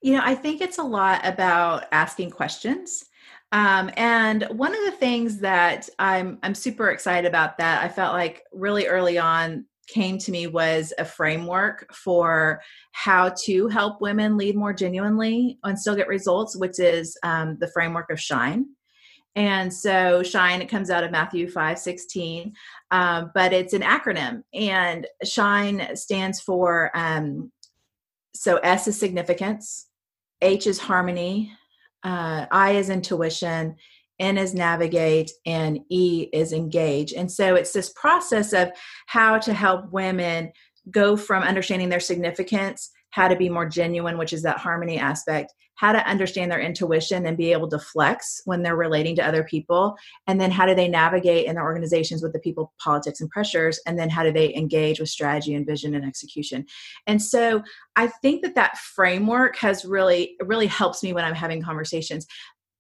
You 0.02 0.14
know, 0.14 0.22
I 0.24 0.36
think 0.36 0.62
it's 0.62 0.78
a 0.78 0.84
lot 0.84 1.26
about 1.26 1.86
asking 1.92 2.32
questions. 2.32 3.06
Um, 3.52 3.90
and 3.96 4.44
one 4.52 4.76
of 4.76 4.84
the 4.86 4.98
things 4.98 5.40
that 5.40 5.90
I'm 5.98 6.40
I'm 6.44 6.56
super 6.56 6.90
excited 6.90 7.28
about 7.28 7.58
that 7.58 7.84
I 7.84 7.88
felt 7.88 8.14
like 8.14 8.44
really 8.52 8.88
early 8.88 9.18
on 9.18 9.66
came 9.88 10.18
to 10.20 10.32
me 10.32 10.48
was 10.48 10.94
a 10.98 11.06
framework 11.06 11.94
for 11.94 12.62
how 12.92 13.30
to 13.44 13.68
help 13.68 14.02
women 14.02 14.38
lead 14.38 14.56
more 14.56 14.74
genuinely 14.74 15.60
and 15.64 15.80
still 15.80 15.96
get 15.96 16.08
results, 16.08 16.56
which 16.56 16.80
is 16.80 17.18
um, 17.24 17.58
the 17.60 17.68
framework 17.68 18.10
of 18.10 18.20
Shine. 18.20 18.66
And 19.36 19.74
so 19.74 20.24
Shine, 20.24 20.62
it 20.62 20.70
comes 20.70 20.90
out 20.90 21.04
of 21.04 21.12
Matthew 21.12 21.50
5 21.50 21.78
16, 21.78 22.54
um, 22.92 23.32
but 23.34 23.52
it's 23.52 23.74
an 23.74 23.82
acronym. 23.82 24.44
And 24.54 25.06
Shine 25.24 25.96
stands 25.96 26.40
for 26.40 26.92
um, 26.96 27.52
so 28.34 28.58
S 28.58 28.88
is 28.88 28.98
significance, 28.98 29.88
H 30.42 30.68
is 30.68 30.80
harmony, 30.80 31.52
uh, 32.04 32.46
I 32.52 32.72
is 32.72 32.90
intuition, 32.90 33.76
N 34.20 34.38
is 34.38 34.54
navigate, 34.54 35.32
and 35.46 35.80
E 35.90 36.30
is 36.34 36.54
engage. 36.54 37.14
And 37.14 37.32
so 37.32 37.56
it's 37.56 37.74
this 37.74 37.92
process 37.94 38.54
of 38.54 38.72
how 39.08 39.38
to 39.40 39.54
help 39.54 39.92
women 39.92 40.52
go 40.92 41.18
from 41.18 41.44
understanding 41.44 41.90
their 41.90 42.00
significance, 42.00 42.92
how 43.10 43.28
to 43.28 43.36
be 43.36 43.50
more 43.50 43.68
genuine, 43.68 44.18
which 44.18 44.34
is 44.34 44.44
that 44.44 44.58
harmony 44.58 45.00
aspect, 45.00 45.54
how 45.76 45.92
to 45.92 46.08
understand 46.08 46.52
their 46.52 46.60
intuition 46.60 47.26
and 47.26 47.38
be 47.38 47.52
able 47.52 47.68
to 47.70 47.80
flex 47.80 48.42
when 48.46 48.62
they're 48.62 48.76
relating 48.76 49.16
to 49.16 49.26
other 49.26 49.44
people, 49.44 49.96
and 50.28 50.40
then 50.40 50.52
how 50.52 50.66
do 50.66 50.74
they 50.74 50.88
navigate 50.88 51.48
in 51.48 51.56
their 51.56 51.66
organizations 51.66 52.24
with 52.24 52.32
the 52.34 52.40
people, 52.40 52.74
politics, 52.80 53.20
and 53.20 53.30
pressures, 53.30 53.80
and 53.86 54.00
then 54.00 54.10
how 54.10 54.24
do 54.24 54.32
they 54.32 54.54
engage 54.56 55.00
with 55.00 55.10
strategy 55.10 55.54
and 55.54 55.66
vision 55.66 55.96
and 55.96 56.06
execution. 56.06 56.66
And 57.08 57.22
so 57.22 57.62
I 57.96 58.08
think 58.08 58.42
that 58.44 58.56
that 58.56 58.78
framework 58.78 59.58
has 59.58 59.84
really, 59.86 60.36
really 60.42 60.68
helps 60.68 61.04
me 61.04 61.12
when 61.12 61.26
I'm 61.26 61.36
having 61.36 61.62
conversations 61.62 62.26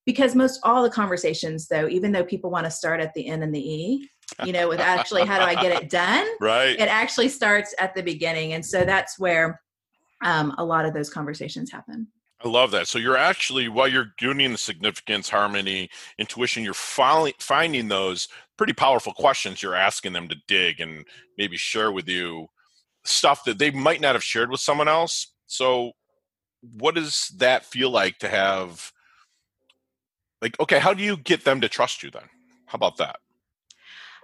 because 0.06 0.36
most 0.36 0.60
all 0.64 0.84
the 0.84 0.90
conversations 0.90 1.68
though 1.68 1.88
even 1.88 2.12
though 2.12 2.24
people 2.24 2.50
want 2.50 2.66
to 2.66 2.72
start 2.72 3.00
at 3.00 3.14
the 3.14 3.28
n 3.28 3.44
and 3.44 3.54
the 3.54 3.60
e 3.60 4.10
you 4.44 4.54
know 4.54 4.68
with 4.68 4.80
actually 4.80 5.26
how 5.26 5.38
do 5.38 5.46
i 5.46 5.56
get 5.62 5.72
it 5.72 5.90
done 6.04 6.26
right 6.40 6.80
it 6.80 6.88
actually 6.88 7.30
starts 7.30 7.74
at 7.80 7.94
the 7.96 8.02
beginning 8.02 8.54
and 8.54 8.66
so 8.66 8.84
that's 8.84 9.20
where 9.20 9.62
um, 10.24 10.56
a 10.58 10.64
lot 10.64 10.86
of 10.86 10.94
those 10.94 11.10
conversations 11.10 11.72
happen 11.72 12.08
I 12.44 12.50
love 12.50 12.72
that. 12.72 12.88
So 12.88 13.00
you're 13.00 13.18
actually 13.18 13.70
while 13.70 13.88
you're 13.88 14.14
doing 14.18 14.52
the 14.52 14.58
significance, 14.58 15.30
harmony, 15.30 15.90
intuition, 16.20 16.64
you're 16.64 16.74
finally 16.74 17.34
finding 17.40 17.88
those 17.88 18.28
pretty 18.58 18.74
powerful 18.74 19.14
questions. 19.14 19.64
You're 19.64 19.76
asking 19.76 20.14
them 20.14 20.28
to 20.28 20.36
dig 20.48 20.80
and 20.80 21.06
maybe 21.38 21.58
share 21.58 21.92
with 21.92 22.08
you 22.08 22.48
stuff 23.04 23.44
that 23.46 23.58
they 23.58 23.72
might 23.72 24.02
not 24.02 24.16
have 24.16 24.24
shared 24.24 24.52
with 24.52 24.60
someone 24.60 24.88
else. 24.88 25.34
So, 25.48 25.94
what 26.62 26.96
does 26.96 27.32
that 27.38 27.66
feel 27.66 27.90
like 27.90 28.18
to 28.20 28.28
have 28.28 28.92
like 30.46 30.60
okay 30.60 30.80
how 30.80 30.94
do 30.94 31.04
you 31.04 31.18
get 31.18 31.44
them 31.44 31.60
to 31.60 31.68
trust 31.68 32.04
you 32.04 32.12
then 32.12 32.30
how 32.68 32.76
about 32.76 32.98
that 32.98 33.18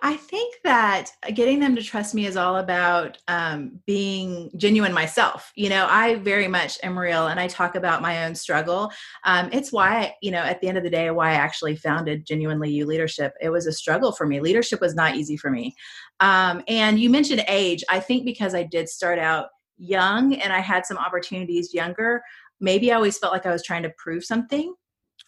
I 0.03 0.17
think 0.17 0.55
that 0.63 1.11
getting 1.35 1.59
them 1.59 1.75
to 1.75 1.83
trust 1.83 2.15
me 2.15 2.25
is 2.25 2.35
all 2.35 2.57
about 2.57 3.19
um, 3.27 3.79
being 3.85 4.49
genuine 4.57 4.93
myself. 4.93 5.51
You 5.55 5.69
know, 5.69 5.85
I 5.87 6.15
very 6.15 6.47
much 6.47 6.79
am 6.81 6.97
real 6.97 7.27
and 7.27 7.39
I 7.39 7.47
talk 7.47 7.75
about 7.75 8.01
my 8.01 8.25
own 8.25 8.33
struggle. 8.33 8.91
Um, 9.25 9.49
it's 9.51 9.71
why, 9.71 10.15
you 10.19 10.31
know, 10.31 10.39
at 10.39 10.59
the 10.59 10.67
end 10.67 10.79
of 10.79 10.83
the 10.83 10.89
day, 10.89 11.11
why 11.11 11.29
I 11.29 11.35
actually 11.35 11.75
founded 11.75 12.25
Genuinely 12.25 12.71
You 12.71 12.87
Leadership. 12.87 13.33
It 13.41 13.51
was 13.51 13.67
a 13.67 13.71
struggle 13.71 14.11
for 14.11 14.25
me. 14.25 14.39
Leadership 14.39 14.81
was 14.81 14.95
not 14.95 15.15
easy 15.17 15.37
for 15.37 15.51
me. 15.51 15.75
Um, 16.19 16.63
and 16.67 16.99
you 16.99 17.11
mentioned 17.11 17.45
age. 17.47 17.83
I 17.87 17.99
think 17.99 18.25
because 18.25 18.55
I 18.55 18.63
did 18.63 18.89
start 18.89 19.19
out 19.19 19.49
young 19.77 20.33
and 20.33 20.51
I 20.51 20.61
had 20.61 20.87
some 20.87 20.97
opportunities 20.97 21.75
younger, 21.75 22.23
maybe 22.59 22.91
I 22.91 22.95
always 22.95 23.19
felt 23.19 23.33
like 23.33 23.45
I 23.45 23.51
was 23.51 23.63
trying 23.63 23.83
to 23.83 23.93
prove 23.99 24.25
something 24.25 24.73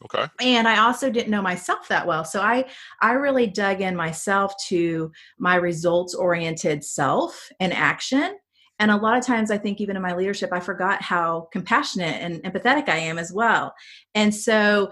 Okay. 0.05 0.27
And 0.41 0.67
I 0.67 0.79
also 0.79 1.09
didn't 1.09 1.31
know 1.31 1.41
myself 1.41 1.87
that 1.87 2.05
well. 2.05 2.25
So 2.25 2.41
I 2.41 2.65
I 3.01 3.13
really 3.13 3.47
dug 3.47 3.81
in 3.81 3.95
myself 3.95 4.53
to 4.67 5.11
my 5.37 5.55
results 5.55 6.13
oriented 6.13 6.83
self 6.83 7.49
and 7.59 7.73
action. 7.73 8.37
And 8.79 8.91
a 8.91 8.97
lot 8.97 9.17
of 9.17 9.25
times 9.25 9.51
I 9.51 9.57
think 9.57 9.79
even 9.79 9.95
in 9.95 10.01
my 10.01 10.15
leadership 10.15 10.49
I 10.51 10.59
forgot 10.59 11.01
how 11.01 11.47
compassionate 11.51 12.21
and 12.21 12.43
empathetic 12.43 12.89
I 12.89 12.97
am 12.97 13.17
as 13.17 13.31
well. 13.31 13.73
And 14.13 14.33
so 14.33 14.91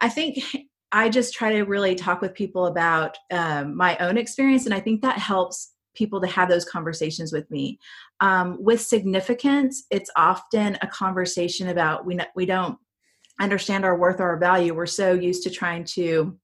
I 0.00 0.08
think 0.08 0.44
I 0.94 1.08
just 1.08 1.34
try 1.34 1.52
to 1.52 1.64
really 1.64 1.96
talk 1.96 2.20
with 2.20 2.34
people 2.34 2.66
about 2.66 3.16
um, 3.32 3.76
my 3.76 3.96
own 3.98 4.16
experience, 4.16 4.64
and 4.64 4.72
I 4.72 4.78
think 4.78 5.02
that 5.02 5.18
helps 5.18 5.72
people 5.96 6.20
to 6.20 6.26
have 6.28 6.48
those 6.48 6.64
conversations 6.64 7.32
with 7.32 7.50
me. 7.50 7.78
Um, 8.20 8.62
with 8.62 8.80
significance, 8.80 9.84
it's 9.90 10.10
often 10.16 10.78
a 10.82 10.86
conversation 10.86 11.68
about 11.68 12.06
we 12.06 12.18
we 12.36 12.46
don't 12.46 12.78
understand 13.40 13.84
our 13.84 13.96
worth 13.96 14.20
or 14.20 14.30
our 14.30 14.38
value, 14.38 14.74
we're 14.74 14.86
so 14.86 15.12
used 15.12 15.42
to 15.44 15.50
trying 15.50 15.84
to 15.84 16.38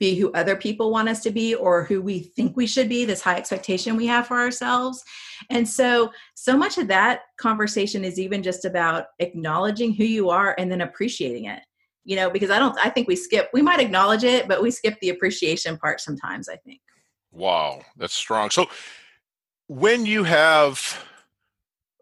be 0.00 0.18
who 0.18 0.32
other 0.32 0.56
people 0.56 0.90
want 0.90 1.08
us 1.08 1.20
to 1.20 1.30
be 1.30 1.54
or 1.54 1.84
who 1.84 2.00
we 2.00 2.20
think 2.20 2.56
we 2.56 2.66
should 2.66 2.88
be, 2.88 3.04
this 3.04 3.20
high 3.20 3.36
expectation 3.36 3.96
we 3.96 4.06
have 4.06 4.26
for 4.26 4.40
ourselves. 4.40 5.04
And 5.50 5.68
so, 5.68 6.10
so 6.34 6.56
much 6.56 6.78
of 6.78 6.88
that 6.88 7.20
conversation 7.36 8.02
is 8.02 8.18
even 8.18 8.42
just 8.42 8.64
about 8.64 9.06
acknowledging 9.18 9.92
who 9.92 10.04
you 10.04 10.30
are 10.30 10.54
and 10.58 10.72
then 10.72 10.80
appreciating 10.80 11.44
it. 11.44 11.60
You 12.04 12.16
know, 12.16 12.30
because 12.30 12.50
I 12.50 12.58
don't, 12.58 12.76
I 12.82 12.88
think 12.88 13.08
we 13.08 13.14
skip, 13.14 13.50
we 13.52 13.60
might 13.60 13.78
acknowledge 13.78 14.24
it, 14.24 14.48
but 14.48 14.62
we 14.62 14.70
skip 14.70 14.98
the 15.00 15.10
appreciation 15.10 15.76
part 15.76 16.00
sometimes, 16.00 16.48
I 16.48 16.56
think. 16.56 16.80
Wow, 17.30 17.82
that's 17.96 18.14
strong. 18.14 18.50
So, 18.50 18.68
when 19.68 20.06
you 20.06 20.24
have, 20.24 21.04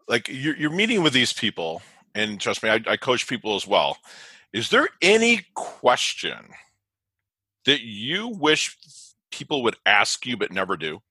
like, 0.07 0.27
you're, 0.27 0.55
you're 0.55 0.71
meeting 0.71 1.03
with 1.03 1.13
these 1.13 1.33
people, 1.33 1.83
and 2.15 2.39
trust 2.39 2.63
me, 2.63 2.69
I, 2.69 2.81
I 2.87 2.97
coach 2.97 3.27
people 3.27 3.55
as 3.55 3.67
well. 3.67 3.97
Is 4.53 4.69
there 4.69 4.89
any 5.01 5.45
question 5.53 6.49
that 7.65 7.81
you 7.81 8.27
wish 8.27 8.77
people 9.31 9.63
would 9.63 9.75
ask 9.85 10.25
you 10.25 10.37
but 10.37 10.51
never 10.51 10.75
do? 10.75 11.01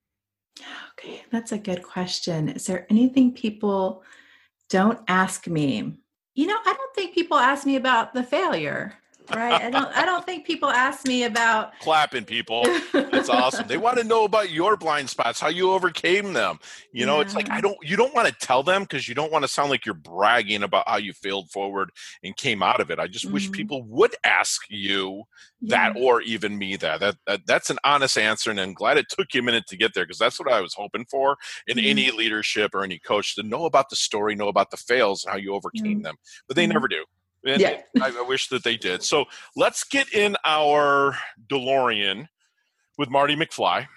Okay, 0.91 1.23
that's 1.31 1.51
a 1.51 1.57
good 1.57 1.83
question. 1.83 2.49
Is 2.49 2.65
there 2.65 2.85
anything 2.89 3.33
people 3.33 4.03
don't 4.69 4.99
ask 5.07 5.47
me? 5.47 5.93
You 6.35 6.47
know, 6.47 6.57
I 6.65 6.73
don't 6.73 6.95
think 6.95 7.15
people 7.15 7.37
ask 7.37 7.65
me 7.65 7.75
about 7.75 8.13
the 8.13 8.23
failure 8.23 8.93
right 9.35 9.61
i 9.61 9.69
don't 9.69 9.95
i 9.95 10.05
don't 10.05 10.25
think 10.25 10.45
people 10.45 10.69
ask 10.69 11.07
me 11.07 11.23
about 11.23 11.71
clapping 11.81 12.25
people 12.25 12.63
that's 12.93 13.29
awesome 13.29 13.67
they 13.67 13.77
want 13.77 13.97
to 13.97 14.03
know 14.03 14.23
about 14.23 14.49
your 14.49 14.75
blind 14.77 15.09
spots 15.09 15.39
how 15.39 15.47
you 15.47 15.71
overcame 15.71 16.33
them 16.33 16.59
you 16.91 17.05
know 17.05 17.15
yeah. 17.15 17.21
it's 17.21 17.35
like 17.35 17.49
i 17.49 17.61
don't 17.61 17.77
you 17.81 17.95
don't 17.95 18.13
want 18.13 18.27
to 18.27 18.33
tell 18.45 18.63
them 18.63 18.83
because 18.83 19.07
you 19.07 19.15
don't 19.15 19.31
want 19.31 19.43
to 19.43 19.47
sound 19.47 19.69
like 19.69 19.85
you're 19.85 19.95
bragging 19.95 20.63
about 20.63 20.87
how 20.87 20.97
you 20.97 21.13
failed 21.13 21.49
forward 21.51 21.89
and 22.23 22.35
came 22.37 22.63
out 22.63 22.79
of 22.79 22.89
it 22.89 22.99
i 22.99 23.07
just 23.07 23.25
mm-hmm. 23.25 23.35
wish 23.35 23.51
people 23.51 23.83
would 23.83 24.15
ask 24.23 24.61
you 24.69 25.23
that 25.61 25.93
or 25.97 26.21
even 26.21 26.57
me 26.57 26.75
that. 26.77 26.99
that 26.99 27.15
that 27.27 27.41
that's 27.45 27.69
an 27.69 27.77
honest 27.83 28.17
answer 28.17 28.49
and 28.49 28.59
i'm 28.59 28.73
glad 28.73 28.97
it 28.97 29.07
took 29.09 29.33
you 29.33 29.41
a 29.41 29.43
minute 29.43 29.65
to 29.67 29.77
get 29.77 29.93
there 29.93 30.05
because 30.05 30.17
that's 30.17 30.39
what 30.39 30.51
i 30.51 30.61
was 30.61 30.73
hoping 30.73 31.05
for 31.05 31.37
in 31.67 31.77
mm-hmm. 31.77 31.87
any 31.87 32.11
leadership 32.11 32.73
or 32.73 32.83
any 32.83 32.99
coach 32.99 33.35
to 33.35 33.43
know 33.43 33.65
about 33.65 33.89
the 33.89 33.95
story 33.95 34.35
know 34.35 34.47
about 34.47 34.71
the 34.71 34.77
fails 34.77 35.23
and 35.23 35.31
how 35.31 35.37
you 35.37 35.53
overcame 35.53 35.97
mm-hmm. 35.97 36.01
them 36.03 36.15
but 36.47 36.55
they 36.55 36.63
mm-hmm. 36.63 36.73
never 36.73 36.87
do 36.87 37.03
and 37.45 37.61
yeah. 37.61 37.81
I, 38.01 38.11
I 38.17 38.21
wish 38.27 38.49
that 38.49 38.63
they 38.63 38.77
did. 38.77 39.03
So 39.03 39.25
let's 39.55 39.83
get 39.83 40.13
in 40.13 40.35
our 40.45 41.17
DeLorean 41.47 42.27
with 42.97 43.09
Marty 43.09 43.35
McFly. 43.35 43.87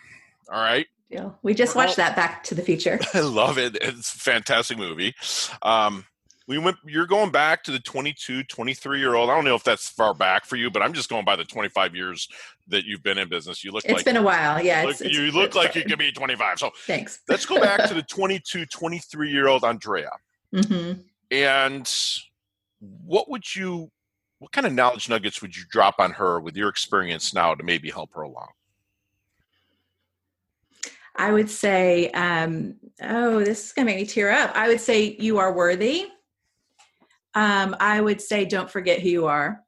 All 0.50 0.61
right. 0.61 0.87
Yeah. 1.08 1.30
We 1.42 1.54
just 1.54 1.76
watched 1.76 1.96
that 1.96 2.16
Back 2.16 2.44
to 2.44 2.54
the 2.54 2.62
Future. 2.62 2.99
I 3.14 3.20
love 3.20 3.58
it. 3.58 3.76
It's 3.80 4.14
a 4.14 4.18
fantastic 4.18 4.78
movie. 4.78 5.14
Um, 5.62 6.06
we 6.49 6.58
went 6.58 6.76
you're 6.84 7.06
going 7.06 7.30
back 7.30 7.62
to 7.64 7.70
the 7.70 7.78
22 7.78 8.44
23 8.44 8.99
year 8.99 9.14
old 9.14 9.30
i 9.30 9.34
don't 9.34 9.44
know 9.44 9.54
if 9.54 9.64
that's 9.64 9.88
far 9.88 10.14
back 10.14 10.44
for 10.44 10.56
you 10.56 10.70
but 10.70 10.82
i'm 10.82 10.92
just 10.92 11.08
going 11.08 11.25
by 11.25 11.37
the 11.37 11.44
25 11.44 11.94
years 11.94 12.28
that 12.68 12.84
you've 12.84 13.02
been 13.02 13.18
in 13.18 13.28
business 13.28 13.64
you 13.64 13.70
look 13.70 13.84
it's 13.84 13.94
like 13.94 14.04
been 14.04 14.16
a 14.16 14.22
while 14.22 14.62
yeah 14.62 14.82
look, 14.82 15.00
it's, 15.00 15.00
you 15.00 15.26
it's, 15.26 15.34
look 15.34 15.54
like 15.54 15.75
you 15.75 15.84
could 15.84 15.99
be 15.99 16.12
25 16.12 16.58
so 16.58 16.70
thanks 16.87 17.20
let's 17.28 17.46
go 17.46 17.61
back 17.61 17.88
to 17.88 17.94
the 17.94 18.02
22 18.11 18.66
23 18.66 19.30
year 19.30 19.49
old 19.49 19.64
andrea 19.64 20.11
mm-hmm. 20.54 21.00
and 21.30 21.94
what 22.82 23.30
would 23.30 23.54
you 23.54 23.90
what 24.38 24.50
kind 24.50 24.66
of 24.66 24.72
knowledge 24.72 25.08
nuggets 25.08 25.40
would 25.40 25.56
you 25.56 25.62
drop 25.70 25.96
on 26.00 26.10
her 26.10 26.40
with 26.40 26.56
your 26.56 26.68
experience 26.68 27.32
now 27.32 27.54
to 27.54 27.62
maybe 27.62 27.90
help 27.90 28.12
her 28.12 28.22
along? 28.22 28.48
I 31.14 31.32
would 31.32 31.48
say 31.48 32.10
um, 32.10 32.74
oh 33.00 33.38
this 33.38 33.66
is 33.66 33.72
going 33.72 33.86
to 33.86 33.92
make 33.92 34.00
me 34.00 34.06
tear 34.06 34.32
up. 34.32 34.50
I 34.56 34.68
would 34.68 34.80
say 34.80 35.16
you 35.18 35.38
are 35.38 35.52
worthy. 35.52 36.06
Um, 37.34 37.74
i 37.80 37.98
would 37.98 38.20
say 38.20 38.44
don't 38.44 38.70
forget 38.70 39.00
who 39.00 39.08
you 39.08 39.26
are. 39.26 39.62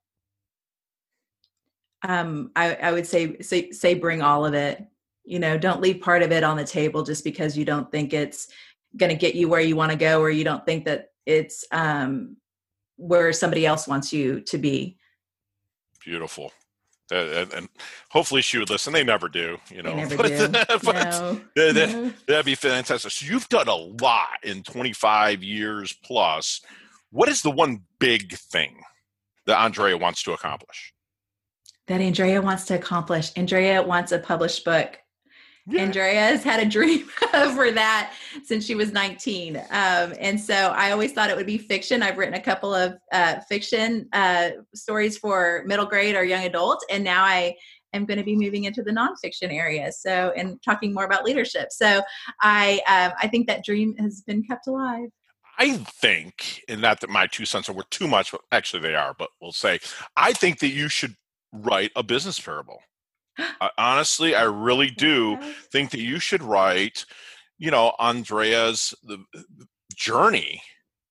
Um, 2.07 2.51
I, 2.55 2.75
I 2.75 2.93
would 2.93 3.07
say, 3.07 3.39
say 3.41 3.71
say 3.71 3.95
bring 3.95 4.21
all 4.21 4.45
of 4.45 4.55
it. 4.55 4.85
You 5.25 5.39
know 5.39 5.57
don't 5.57 5.81
leave 5.81 6.01
part 6.01 6.23
of 6.23 6.33
it 6.33 6.43
on 6.43 6.57
the 6.57 6.65
table 6.65 7.05
just 7.05 7.25
because 7.25 7.57
you 7.57 7.65
don't 7.65 7.91
think 7.91 8.13
it's 8.13 8.49
going 8.97 9.11
to 9.11 9.17
get 9.17 9.35
you 9.35 9.49
where 9.49 9.61
you 9.61 9.77
want 9.77 9.93
to 9.93 9.99
go 9.99 10.21
or 10.21 10.31
you 10.31 10.45
don't 10.45 10.67
think 10.67 10.85
that 10.85 11.11
it's 11.27 11.65
um, 11.73 12.37
where 12.97 13.33
somebody 13.33 13.67
else 13.67 13.87
wants 13.87 14.13
you 14.13 14.41
to 14.41 14.59
be. 14.59 14.99
Beautiful. 16.05 16.53
Uh, 17.13 17.45
and, 17.55 17.69
hopefully 18.11 18.41
she 18.41 18.59
would 18.59 18.71
listen. 18.71 18.93
They 18.93 19.05
never 19.05 19.29
do, 19.29 19.59
you 19.71 19.83
know. 19.83 20.07
They 20.07 20.17
but, 20.17 20.29
do. 20.29 20.49
but 20.49 20.95
no. 20.95 21.41
That, 21.55 21.91
no. 21.93 22.13
That'd 22.27 22.47
be 22.47 22.55
fantastic. 22.55 23.13
So 23.13 23.27
you've 23.27 23.49
done 23.49 23.69
a 23.69 23.75
lot 23.75 24.39
in 24.43 24.63
25 24.63 25.43
years 25.43 25.93
plus. 25.93 26.61
What 27.11 27.29
is 27.29 27.43
the 27.43 27.51
one 27.51 27.83
big 27.99 28.35
thing 28.35 28.81
that 29.47 29.59
Andrea 29.59 29.97
wants 29.97 30.23
to 30.25 30.33
accomplish? 30.33 30.93
That 31.87 32.01
Andrea 32.01 32.41
wants 32.41 32.65
to 32.67 32.75
accomplish. 32.75 33.31
Andrea 33.37 33.83
wants 33.83 34.11
a 34.13 34.19
published 34.19 34.65
book. 34.65 34.99
Yeah. 35.67 35.83
Andrea 35.83 36.21
has 36.21 36.45
had 36.45 36.61
a 36.61 36.69
dream 36.69 37.01
for 37.55 37.71
that 37.71 38.13
since 38.45 38.67
she 38.67 38.75
was 38.75 38.93
19. 38.93 39.57
Um, 39.57 40.15
and 40.21 40.39
so 40.39 40.55
I 40.55 40.91
always 40.91 41.13
thought 41.13 41.31
it 41.31 41.37
would 41.37 41.47
be 41.47 41.57
fiction. 41.57 42.03
I've 42.03 42.19
written 42.19 42.35
a 42.35 42.41
couple 42.41 42.75
of 42.75 42.99
uh, 43.13 43.41
fiction 43.49 44.07
uh, 44.13 44.51
stories 44.75 45.17
for 45.17 45.65
middle 45.67 45.87
grade 45.87 46.17
or 46.17 46.25
young 46.25 46.45
adult, 46.45 46.85
and 46.91 47.03
now 47.03 47.25
I 47.25 47.55
am 47.95 48.05
going 48.05 48.19
to 48.19 48.25
be 48.25 48.37
moving 48.37 48.65
into 48.65 48.83
the 48.83 48.91
nonfiction 48.91 49.55
area. 49.55 49.91
So, 49.91 50.35
and 50.37 50.63
talking 50.63 50.93
more 50.93 51.05
about 51.05 51.25
leadership. 51.25 51.69
So, 51.71 52.03
I 52.43 52.83
um, 52.87 53.17
I 53.23 53.29
think 53.29 53.47
that 53.47 53.65
dream 53.65 53.97
has 53.97 54.21
been 54.21 54.43
kept 54.43 54.67
alive. 54.67 55.09
I 55.59 55.77
think, 55.79 56.63
and 56.69 56.83
not 56.83 57.01
that 57.01 57.11
my 57.11 57.27
two 57.27 57.47
cents 57.47 57.69
are 57.69 57.73
worth 57.73 57.89
too 57.91 58.09
much, 58.09 58.33
but 58.33 58.41
actually 58.53 58.83
they 58.83 58.97
are, 58.97 59.15
but 59.17 59.31
we'll 59.41 59.53
say, 59.53 59.79
I 60.17 60.33
think 60.33 60.59
that 60.59 60.71
you 60.71 60.89
should 60.89 61.15
write 61.53 61.93
a 61.95 62.03
business 62.03 62.41
parable. 62.41 62.81
I, 63.39 63.71
honestly, 63.79 64.35
I 64.35 64.45
really 64.45 64.91
do 64.97 65.39
think 65.73 65.91
that 65.91 66.01
you 66.01 66.19
should 66.19 66.43
write, 66.43 67.05
you 67.59 67.71
know, 67.71 67.95
Andrea's 67.99 68.95
the, 69.03 69.19
the 69.33 69.67
journey 69.95 70.63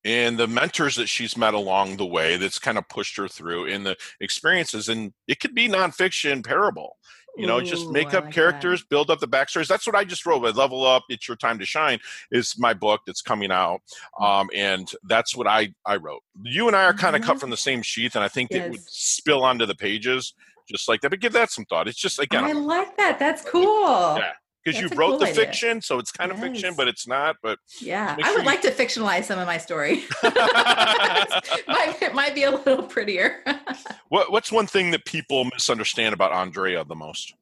and 0.06 0.38
the 0.38 0.48
mentors 0.48 0.96
that 0.96 1.08
she's 1.08 1.38
met 1.38 1.54
along 1.54 1.98
the 1.98 2.06
way 2.06 2.38
that's 2.38 2.60
kind 2.60 2.78
of 2.78 2.88
pushed 2.90 3.18
her 3.18 3.28
through 3.28 3.66
in 3.66 3.84
the 3.84 3.96
experiences 4.20 4.90
and 4.90 5.14
it 5.28 5.40
could 5.40 5.56
be 5.56 5.68
nonfiction 5.68 6.46
parable 6.46 6.98
you 7.36 7.48
know 7.48 7.60
Ooh, 7.60 7.64
just 7.64 7.90
make 7.90 8.14
up 8.14 8.26
like 8.26 8.34
characters 8.34 8.82
that. 8.82 8.90
build 8.90 9.10
up 9.10 9.20
the 9.20 9.28
backstories 9.28 9.68
that's 9.68 9.88
what 9.88 9.96
i 9.96 10.04
just 10.04 10.26
wrote 10.26 10.42
with 10.42 10.56
level 10.56 10.86
up 10.86 11.04
it's 11.10 11.28
your 11.28 11.38
time 11.38 11.58
to 11.60 11.66
shine 11.66 12.00
is 12.32 12.56
my 12.58 12.74
book 12.74 13.02
that's 13.06 13.22
coming 13.22 13.52
out 13.52 13.82
mm. 14.20 14.26
um, 14.26 14.50
and 14.54 14.92
that's 15.06 15.36
what 15.36 15.48
i 15.48 15.74
i 15.86 15.96
wrote 15.96 16.22
you 16.44 16.68
and 16.68 16.76
i 16.76 16.84
are 16.84 16.94
kind 16.94 17.16
of 17.16 17.22
cut 17.22 17.32
mm-hmm. 17.32 17.40
from 17.40 17.50
the 17.50 17.58
same 17.58 17.82
sheath 17.82 18.16
and 18.16 18.24
i 18.24 18.28
think 18.28 18.52
yes. 18.52 18.66
it 18.66 18.72
would 18.72 18.84
spill 18.88 19.44
onto 19.44 19.66
the 19.66 19.76
pages 19.76 20.34
just 20.70 20.88
like 20.88 21.02
that. 21.02 21.10
But 21.10 21.20
give 21.20 21.34
that 21.34 21.52
some 21.52 21.66
thought. 21.66 21.88
It's 21.88 22.00
just 22.00 22.20
again, 22.20 22.44
I 22.44 22.52
like 22.54 22.98
that. 22.98 23.20
That's 23.20 23.44
cool. 23.44 24.18
Yeah, 24.18 24.32
because 24.64 24.80
you 24.80 24.88
wrote 24.90 25.10
cool 25.10 25.20
the 25.20 25.26
idea. 25.26 25.36
fiction, 25.36 25.82
so 25.82 26.00
it's 26.00 26.12
kind 26.12 26.32
of 26.32 26.38
yes. 26.38 26.48
fiction, 26.48 26.74
but 26.76 26.88
it's 26.88 27.08
not. 27.08 27.36
But 27.42 27.60
yeah, 27.80 28.16
I 28.24 28.32
would 28.32 28.42
you... 28.42 28.46
like 28.46 28.62
to 28.62 28.72
fictionalize 28.72 29.26
some 29.26 29.40
of 29.40 29.48
my 29.48 29.58
story. 29.58 30.04
might, 30.24 31.98
it 32.02 32.14
might 32.14 32.34
be 32.36 32.44
a 32.44 32.52
little 32.52 32.84
prettier. 32.84 33.44
what 34.10 34.32
What's 34.32 34.52
one 34.52 34.68
thing 34.68 34.92
that 34.92 35.06
people 35.06 35.46
misunderstand 35.46 36.14
about 36.14 36.32
Andrea 36.32 36.84
the 36.86 36.96
most? 36.96 37.34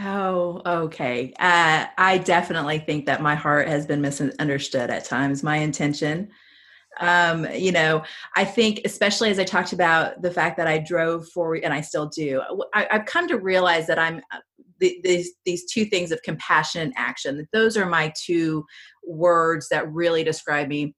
Oh, 0.00 0.62
okay. 0.64 1.34
Uh, 1.38 1.86
I 1.98 2.18
definitely 2.18 2.78
think 2.78 3.06
that 3.06 3.20
my 3.20 3.34
heart 3.34 3.68
has 3.68 3.86
been 3.86 4.00
misunderstood 4.00 4.88
at 4.88 5.04
times. 5.04 5.42
My 5.42 5.56
intention 5.56 6.30
um, 7.00 7.46
you 7.54 7.72
know, 7.72 8.02
I 8.36 8.44
think, 8.44 8.80
especially 8.84 9.30
as 9.30 9.38
I 9.38 9.44
talked 9.44 9.72
about 9.72 10.20
the 10.22 10.30
fact 10.30 10.56
that 10.58 10.66
I 10.66 10.78
drove 10.78 11.28
for, 11.28 11.54
and 11.54 11.72
I 11.72 11.80
still 11.80 12.06
do, 12.06 12.42
I, 12.74 12.86
have 12.90 13.06
come 13.06 13.28
to 13.28 13.38
realize 13.38 13.86
that 13.86 13.98
I'm 13.98 14.18
uh, 14.32 14.38
the, 14.78 15.00
these 15.02 15.32
these 15.44 15.64
two 15.70 15.84
things 15.86 16.12
of 16.12 16.22
compassion 16.22 16.82
and 16.82 16.92
action. 16.96 17.38
That 17.38 17.50
Those 17.52 17.76
are 17.76 17.86
my 17.86 18.12
two 18.16 18.64
words 19.04 19.68
that 19.70 19.90
really 19.92 20.24
describe 20.24 20.68
me. 20.68 20.94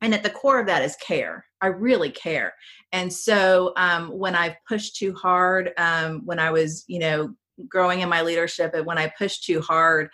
And 0.00 0.14
at 0.14 0.22
the 0.22 0.30
core 0.30 0.60
of 0.60 0.66
that 0.66 0.82
is 0.82 0.96
care. 0.96 1.44
I 1.60 1.66
really 1.66 2.10
care. 2.10 2.54
And 2.92 3.12
so 3.12 3.72
um, 3.76 4.16
when 4.16 4.34
I've 4.34 4.54
pushed 4.66 4.96
too 4.96 5.12
hard, 5.12 5.72
um, 5.76 6.22
when 6.24 6.38
I 6.38 6.52
was, 6.52 6.84
you 6.86 7.00
know, 7.00 7.34
growing 7.68 8.00
in 8.00 8.08
my 8.08 8.22
leadership, 8.22 8.72
and 8.74 8.86
when 8.86 8.98
I 8.98 9.12
pushed 9.18 9.44
too 9.44 9.60
hard, 9.60 10.08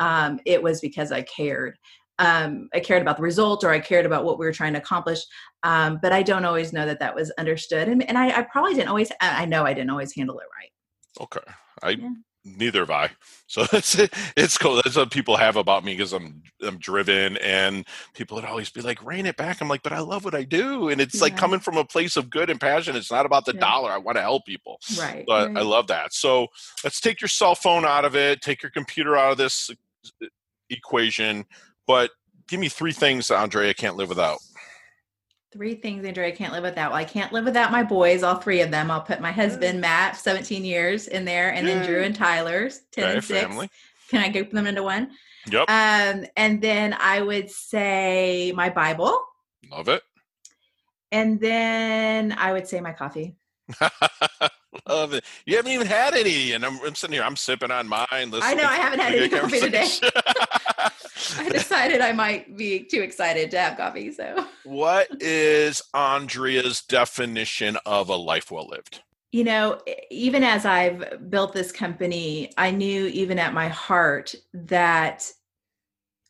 um, 0.00 0.40
it 0.44 0.62
was 0.62 0.80
because 0.80 1.12
I 1.12 1.22
cared. 1.22 1.76
Um, 2.18 2.68
I 2.74 2.80
cared 2.80 3.02
about 3.02 3.16
the 3.16 3.22
result 3.22 3.62
or 3.64 3.70
I 3.70 3.78
cared 3.78 4.06
about 4.06 4.24
what 4.24 4.38
we 4.38 4.46
were 4.46 4.52
trying 4.52 4.72
to 4.72 4.80
accomplish. 4.80 5.20
Um, 5.62 5.98
but 6.02 6.12
I 6.12 6.22
don't 6.22 6.44
always 6.44 6.72
know 6.72 6.86
that 6.86 7.00
that 7.00 7.14
was 7.14 7.30
understood. 7.38 7.88
And, 7.88 8.06
and 8.08 8.18
I, 8.18 8.38
I, 8.38 8.42
probably 8.42 8.74
didn't 8.74 8.88
always, 8.88 9.10
I 9.20 9.44
know 9.44 9.64
I 9.64 9.72
didn't 9.72 9.90
always 9.90 10.14
handle 10.14 10.38
it 10.38 10.46
right. 10.56 10.70
Okay. 11.20 11.52
I, 11.82 11.90
yeah. 11.90 12.10
neither 12.44 12.80
have 12.80 12.90
I. 12.90 13.10
So 13.46 13.64
that's 13.72 13.98
it. 13.98 14.12
it's 14.36 14.58
cool. 14.58 14.76
That's 14.76 14.96
what 14.96 15.10
people 15.10 15.36
have 15.36 15.56
about 15.56 15.84
me 15.84 15.94
because 15.94 16.12
I'm, 16.12 16.42
I'm 16.62 16.78
driven 16.78 17.36
and 17.38 17.86
people 18.14 18.36
would 18.36 18.44
always 18.44 18.70
be 18.70 18.80
like, 18.80 19.04
rein 19.04 19.26
it 19.26 19.36
back. 19.36 19.60
I'm 19.60 19.68
like, 19.68 19.82
but 19.82 19.92
I 19.92 20.00
love 20.00 20.24
what 20.24 20.34
I 20.34 20.42
do. 20.42 20.88
And 20.88 21.00
it's 21.00 21.16
yeah. 21.16 21.22
like 21.22 21.36
coming 21.36 21.60
from 21.60 21.76
a 21.76 21.84
place 21.84 22.16
of 22.16 22.30
good 22.30 22.50
and 22.50 22.60
passion. 22.60 22.96
It's 22.96 23.12
not 23.12 23.26
about 23.26 23.44
the 23.44 23.54
yeah. 23.54 23.60
dollar. 23.60 23.90
I 23.90 23.98
want 23.98 24.16
to 24.16 24.22
help 24.22 24.44
people. 24.44 24.78
Right. 24.98 25.24
But 25.26 25.48
right. 25.48 25.58
I 25.58 25.62
love 25.62 25.86
that. 25.88 26.12
So 26.12 26.48
let's 26.82 27.00
take 27.00 27.20
your 27.20 27.28
cell 27.28 27.54
phone 27.54 27.84
out 27.84 28.04
of 28.04 28.16
it, 28.16 28.42
take 28.42 28.62
your 28.62 28.70
computer 28.70 29.16
out 29.16 29.32
of 29.32 29.38
this 29.38 29.70
equation 30.70 31.44
but 31.88 32.10
give 32.46 32.60
me 32.60 32.68
three 32.68 32.92
things 32.92 33.32
Andrea 33.32 33.74
can't 33.74 33.96
live 33.96 34.10
without. 34.10 34.38
Three 35.50 35.74
things 35.74 36.04
Andrea 36.04 36.30
can't 36.30 36.52
live 36.52 36.62
without. 36.62 36.92
Well, 36.92 37.00
I 37.00 37.04
can't 37.04 37.32
live 37.32 37.46
without 37.46 37.72
my 37.72 37.82
boys, 37.82 38.22
all 38.22 38.36
three 38.36 38.60
of 38.60 38.70
them. 38.70 38.90
I'll 38.90 39.00
put 39.00 39.20
my 39.20 39.32
husband 39.32 39.80
Matt, 39.80 40.16
17 40.16 40.64
years, 40.64 41.08
in 41.08 41.24
there, 41.24 41.52
and 41.52 41.66
then 41.66 41.84
Drew 41.84 42.02
and 42.02 42.14
Tyler's 42.14 42.82
10 42.92 43.04
okay, 43.04 43.14
and 43.14 43.24
6. 43.24 43.40
Family. 43.40 43.70
Can 44.10 44.22
I 44.22 44.28
group 44.28 44.50
them 44.50 44.66
into 44.66 44.82
one? 44.82 45.10
Yep. 45.50 45.70
Um, 45.70 46.26
and 46.36 46.60
then 46.60 46.94
I 47.00 47.22
would 47.22 47.50
say 47.50 48.52
my 48.54 48.68
Bible. 48.68 49.24
Love 49.70 49.88
it. 49.88 50.02
And 51.10 51.40
then 51.40 52.32
I 52.32 52.52
would 52.52 52.68
say 52.68 52.80
my 52.80 52.92
coffee. 52.92 53.34
Love 54.86 55.14
it. 55.14 55.24
You 55.46 55.56
haven't 55.56 55.72
even 55.72 55.86
had 55.86 56.14
any, 56.14 56.52
and 56.52 56.64
I'm, 56.64 56.78
I'm 56.84 56.94
sitting 56.94 57.14
here. 57.14 57.22
I'm 57.22 57.36
sipping 57.36 57.70
on 57.70 57.88
mine. 57.88 58.06
I 58.12 58.54
know 58.54 58.64
I 58.64 58.76
haven't 58.76 59.00
had 59.00 59.14
any 59.14 59.28
coffee 59.28 59.60
today. 59.60 59.88
I 61.38 61.48
decided 61.48 62.00
I 62.00 62.12
might 62.12 62.56
be 62.56 62.84
too 62.84 63.00
excited 63.00 63.50
to 63.50 63.58
have 63.58 63.76
coffee. 63.76 64.12
So, 64.12 64.46
what 64.64 65.08
is 65.20 65.82
Andrea's 65.94 66.82
definition 66.82 67.76
of 67.86 68.08
a 68.08 68.16
life 68.16 68.50
well 68.50 68.68
lived? 68.68 69.02
You 69.32 69.44
know, 69.44 69.80
even 70.10 70.42
as 70.42 70.64
I've 70.64 71.30
built 71.30 71.52
this 71.52 71.70
company, 71.70 72.50
I 72.56 72.70
knew 72.70 73.06
even 73.06 73.38
at 73.38 73.52
my 73.52 73.68
heart 73.68 74.34
that 74.54 75.30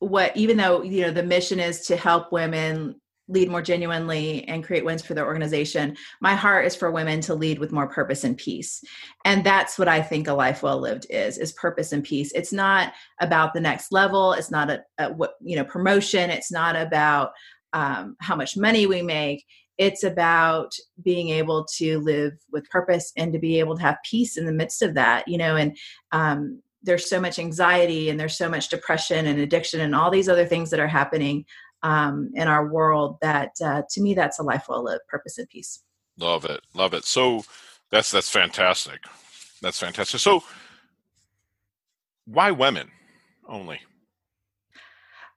what, 0.00 0.36
even 0.36 0.56
though, 0.56 0.82
you 0.82 1.02
know, 1.02 1.12
the 1.12 1.22
mission 1.22 1.60
is 1.60 1.86
to 1.86 1.96
help 1.96 2.32
women 2.32 3.00
lead 3.28 3.50
more 3.50 3.62
genuinely 3.62 4.46
and 4.48 4.64
create 4.64 4.84
wins 4.84 5.02
for 5.02 5.14
their 5.14 5.26
organization 5.26 5.96
my 6.20 6.34
heart 6.34 6.66
is 6.66 6.74
for 6.74 6.90
women 6.90 7.20
to 7.20 7.34
lead 7.34 7.58
with 7.58 7.72
more 7.72 7.88
purpose 7.88 8.24
and 8.24 8.36
peace. 8.36 8.82
And 9.24 9.44
that's 9.44 9.78
what 9.78 9.88
i 9.88 10.00
think 10.00 10.28
a 10.28 10.32
life 10.32 10.62
well 10.62 10.80
lived 10.80 11.06
is 11.10 11.38
is 11.38 11.52
purpose 11.52 11.92
and 11.92 12.04
peace. 12.04 12.32
It's 12.34 12.52
not 12.52 12.92
about 13.20 13.54
the 13.54 13.60
next 13.60 13.92
level. 13.92 14.32
It's 14.32 14.50
not 14.50 14.70
a, 14.70 14.82
a 14.98 15.12
what 15.12 15.34
you 15.40 15.56
know 15.56 15.64
promotion. 15.64 16.30
It's 16.30 16.52
not 16.52 16.76
about 16.76 17.32
um, 17.72 18.16
how 18.20 18.36
much 18.36 18.56
money 18.56 18.86
we 18.86 19.02
make. 19.02 19.44
It's 19.76 20.02
about 20.02 20.74
being 21.04 21.28
able 21.28 21.64
to 21.76 21.98
live 22.00 22.32
with 22.50 22.68
purpose 22.70 23.12
and 23.16 23.32
to 23.32 23.38
be 23.38 23.60
able 23.60 23.76
to 23.76 23.82
have 23.82 23.98
peace 24.04 24.36
in 24.36 24.44
the 24.46 24.52
midst 24.52 24.82
of 24.82 24.94
that 24.94 25.28
you 25.28 25.38
know 25.38 25.56
and 25.56 25.76
um, 26.12 26.60
there's 26.82 27.08
so 27.08 27.20
much 27.20 27.38
anxiety 27.38 28.08
and 28.08 28.18
there's 28.18 28.38
so 28.38 28.48
much 28.48 28.68
depression 28.68 29.26
and 29.26 29.38
addiction 29.40 29.80
and 29.80 29.94
all 29.94 30.10
these 30.10 30.28
other 30.28 30.46
things 30.46 30.70
that 30.70 30.80
are 30.80 30.88
happening 30.88 31.44
um, 31.82 32.30
in 32.34 32.48
our 32.48 32.68
world 32.68 33.18
that 33.22 33.52
uh, 33.64 33.82
to 33.90 34.00
me 34.00 34.14
that's 34.14 34.38
a 34.38 34.42
life 34.42 34.66
well 34.68 34.84
lived 34.84 35.06
purpose 35.08 35.38
and 35.38 35.48
peace. 35.48 35.82
Love 36.18 36.44
it 36.44 36.60
love 36.74 36.94
it. 36.94 37.04
So 37.04 37.44
that's 37.90 38.10
that's 38.10 38.30
fantastic. 38.30 39.00
That's 39.62 39.78
fantastic. 39.78 40.20
So 40.20 40.42
why 42.26 42.50
women 42.50 42.90
only? 43.48 43.80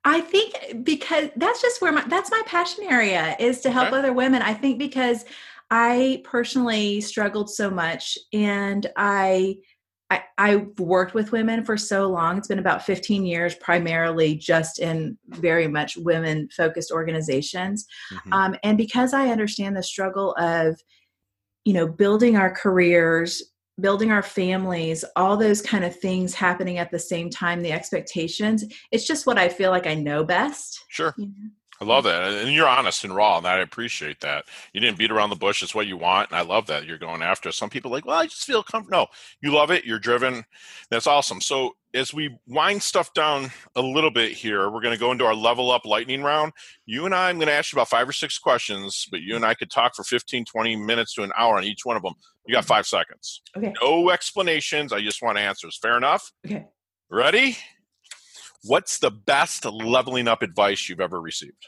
I 0.04 0.22
think 0.22 0.84
because 0.84 1.30
that's 1.36 1.62
just 1.62 1.82
where 1.82 1.92
my 1.92 2.04
that's 2.08 2.32
my 2.32 2.42
passion 2.46 2.86
area 2.90 3.36
is 3.40 3.62
to 3.62 3.72
help 3.72 3.90
okay. 3.90 3.98
other 3.98 4.14
women. 4.14 4.42
I 4.42 4.54
think 4.54 4.80
because 4.80 5.26
I 5.70 6.22
personally 6.26 7.02
struggled 7.02 7.50
so 7.50 7.70
much 7.70 8.18
and 8.34 8.86
I 8.98 9.58
I, 10.12 10.24
I've 10.38 10.78
worked 10.78 11.14
with 11.14 11.32
women 11.32 11.64
for 11.64 11.78
so 11.78 12.10
long. 12.10 12.38
It's 12.38 12.50
been 12.50 12.60
about 12.60 12.86
15 12.86 13.26
years, 13.26 13.56
primarily 13.56 14.36
just 14.36 14.78
in 14.80 15.18
very 15.30 15.70
much 15.70 15.96
women 15.96 16.50
focused 16.52 16.92
organizations. 16.92 17.88
Mm-hmm. 18.14 18.34
Um, 18.34 18.56
and 18.62 18.78
because 18.78 19.14
I 19.14 19.30
understand 19.30 19.78
the 19.78 19.84
struggle 19.84 20.36
of, 20.38 20.78
you 21.64 21.72
know, 21.72 21.88
building 21.88 22.36
our 22.36 22.54
careers, 22.54 23.42
building 23.80 24.12
our 24.12 24.22
families, 24.22 25.06
all 25.16 25.38
those 25.38 25.62
kind 25.62 25.86
of 25.86 25.98
things 25.98 26.34
happening 26.34 26.78
at 26.78 26.92
the 26.92 27.00
same 27.00 27.30
time, 27.30 27.62
the 27.62 27.72
expectations, 27.72 28.66
it's 28.92 29.08
just 29.08 29.26
what 29.26 29.38
I 29.38 29.48
feel 29.48 29.72
like 29.72 29.88
I 29.88 29.96
know 29.96 30.26
best. 30.26 30.84
Sure. 30.90 31.14
You 31.18 31.28
know? 31.28 31.50
I 31.82 31.86
love 31.86 32.04
that. 32.04 32.34
And 32.34 32.54
you're 32.54 32.68
honest 32.68 33.04
and 33.04 33.16
raw, 33.16 33.40
and 33.40 33.48
I 33.48 33.58
appreciate 33.58 34.20
that. 34.20 34.46
You 34.72 34.80
didn't 34.80 35.00
beat 35.00 35.10
around 35.10 35.32
the 35.32 35.36
bush. 35.36 35.64
It's 35.64 35.74
what 35.74 35.88
you 35.88 35.98
want. 35.98 36.30
And 36.30 36.38
I 36.38 36.44
love 36.44 36.68
that 36.68 36.86
you're 36.86 37.00
going 37.00 37.24
after. 37.24 37.52
Some 37.52 37.72
people 37.72 37.90
like, 37.90 38.06
well, 38.06 38.20
I 38.20 38.28
just 38.28 38.46
feel 38.46 38.62
comfortable. 38.62 39.00
No, 39.00 39.08
you 39.42 39.52
love 39.52 39.72
it. 39.72 39.84
You're 39.84 39.98
driven. 39.98 40.46
That's 40.92 41.08
awesome. 41.08 41.42
So 41.42 41.76
as 41.96 42.14
we 42.14 42.38
wind 42.48 42.84
stuff 42.84 43.12
down 43.16 43.50
a 43.76 43.82
little 43.82 44.12
bit 44.12 44.32
here, 44.32 44.70
we're 44.70 44.82
going 44.82 44.94
to 44.94 45.00
go 45.00 45.12
into 45.12 45.26
our 45.26 45.34
level 45.34 45.72
up 45.72 45.84
lightning 45.84 46.22
round. 46.22 46.54
You 46.86 47.06
and 47.06 47.16
I, 47.16 47.30
I'm 47.30 47.38
going 47.38 47.48
to 47.48 47.54
ask 47.54 47.74
you 47.74 47.78
about 47.78 47.90
five 47.90 48.08
or 48.08 48.14
six 48.14 48.38
questions, 48.38 49.08
but 49.10 49.22
you 49.22 49.36
and 49.36 49.44
I 49.44 49.56
could 49.56 49.72
talk 49.72 49.96
for 49.96 50.04
15, 50.04 50.46
20 50.46 50.76
minutes 50.76 51.16
to 51.16 51.24
an 51.24 51.32
hour 51.36 51.58
on 51.58 51.64
each 51.64 51.84
one 51.84 51.98
of 51.98 52.04
them. 52.04 52.14
You 52.46 52.54
got 52.54 52.62
mm-hmm. 52.62 52.68
five 52.68 52.86
seconds. 52.86 53.42
Okay. 53.58 53.74
No 53.82 54.12
explanations. 54.12 54.94
I 54.94 55.02
just 55.02 55.24
want 55.24 55.40
answers. 55.40 55.80
Fair 55.82 55.98
enough? 55.98 56.32
Okay. 56.46 56.68
Ready? 57.10 57.58
What's 58.64 59.00
the 59.00 59.12
best 59.12 59.66
leveling 59.66 60.28
up 60.28 60.42
advice 60.42 60.88
you've 60.88 61.00
ever 61.00 61.20
received? 61.20 61.68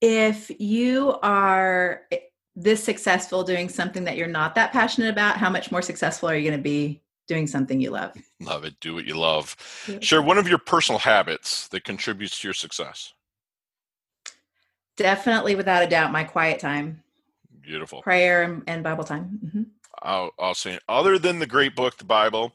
If 0.00 0.50
you 0.58 1.16
are 1.22 2.02
eh, 2.12 2.18
this 2.54 2.84
successful 2.84 3.42
doing 3.42 3.68
something 3.68 4.04
that 4.04 4.16
you're 4.16 4.28
not 4.28 4.54
that 4.54 4.72
passionate 4.72 5.10
about, 5.10 5.38
how 5.38 5.50
much 5.50 5.72
more 5.72 5.82
successful 5.82 6.28
are 6.28 6.36
you 6.36 6.48
going 6.48 6.58
to 6.58 6.62
be 6.62 7.02
doing 7.26 7.46
something 7.46 7.80
you 7.80 7.90
love? 7.90 8.12
Love 8.40 8.64
it. 8.64 8.78
Do 8.80 8.94
what 8.94 9.06
you 9.06 9.16
love. 9.16 9.56
Share 10.00 10.22
one 10.22 10.38
of 10.38 10.46
your 10.46 10.58
personal 10.58 10.98
habits 10.98 11.68
that 11.68 11.84
contributes 11.84 12.38
to 12.40 12.48
your 12.48 12.54
success. 12.54 13.14
Definitely, 14.96 15.56
without 15.56 15.82
a 15.82 15.88
doubt, 15.88 16.12
my 16.12 16.22
quiet 16.22 16.60
time. 16.60 17.02
Beautiful. 17.60 18.02
Prayer 18.02 18.42
and, 18.42 18.62
and 18.66 18.84
Bible 18.84 19.04
time. 19.04 19.40
Mm-hmm. 19.44 19.62
I'll, 20.02 20.30
I'll 20.38 20.54
say, 20.54 20.78
other 20.88 21.18
than 21.18 21.38
the 21.38 21.46
great 21.46 21.74
book, 21.74 21.96
the 21.96 22.04
Bible, 22.04 22.52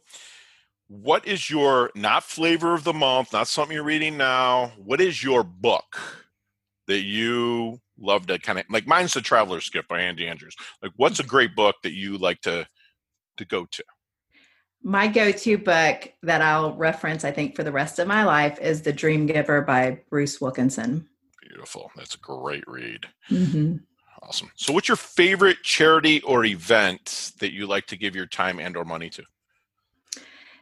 what 0.90 1.28
is 1.28 1.50
your 1.50 1.92
not 1.96 2.24
flavor 2.24 2.74
of 2.74 2.84
the 2.84 2.94
month, 2.94 3.32
not 3.32 3.48
something 3.48 3.76
you're 3.76 3.84
reading 3.84 4.18
now? 4.18 4.72
What 4.78 5.00
is 5.00 5.24
your 5.24 5.44
book 5.44 6.00
that 6.88 7.02
you 7.02 7.80
love 7.98 8.26
to 8.28 8.40
kind 8.40 8.60
of 8.60 8.66
like? 8.72 8.88
Mine's 8.88 9.14
The 9.14 9.22
Traveler's 9.22 9.70
Gift 9.70 9.88
by 9.88 10.02
Andy 10.02 10.28
Andrews. 10.28 10.56
Like, 10.82 10.92
what's 10.96 11.20
a 11.20 11.24
great 11.24 11.56
book 11.56 11.76
that 11.84 11.94
you 11.94 12.18
like 12.18 12.42
to 12.42 12.68
to 13.38 13.46
go 13.46 13.68
to? 13.72 13.84
My 14.82 15.08
go-to 15.08 15.58
book 15.58 16.14
that 16.24 16.42
I'll 16.42 16.74
reference, 16.74 17.24
I 17.26 17.32
think, 17.32 17.56
for 17.56 17.64
the 17.64 17.72
rest 17.72 18.00
of 18.00 18.08
my 18.08 18.24
life 18.24 18.58
is 18.60 18.82
The 18.82 18.94
Dream 18.94 19.26
Giver 19.26 19.62
by 19.62 20.00
Bruce 20.10 20.40
Wilkinson. 20.40 21.08
Beautiful. 21.42 21.92
That's 21.98 22.16
a 22.16 22.20
great 22.20 22.64
read. 22.66 23.06
Mm-hmm. 23.30 23.76
Awesome. 24.24 24.50
So, 24.56 24.74
what's 24.74 24.88
your 24.88 24.98
favorite 24.98 25.58
charity 25.64 26.22
or 26.22 26.46
event 26.46 27.34
that 27.40 27.54
you 27.54 27.68
like 27.68 27.86
to 27.88 27.98
give 27.98 28.16
your 28.16 28.26
time 28.26 28.60
and 28.60 28.76
or 28.76 28.86
money 28.86 29.10
to? 29.12 29.24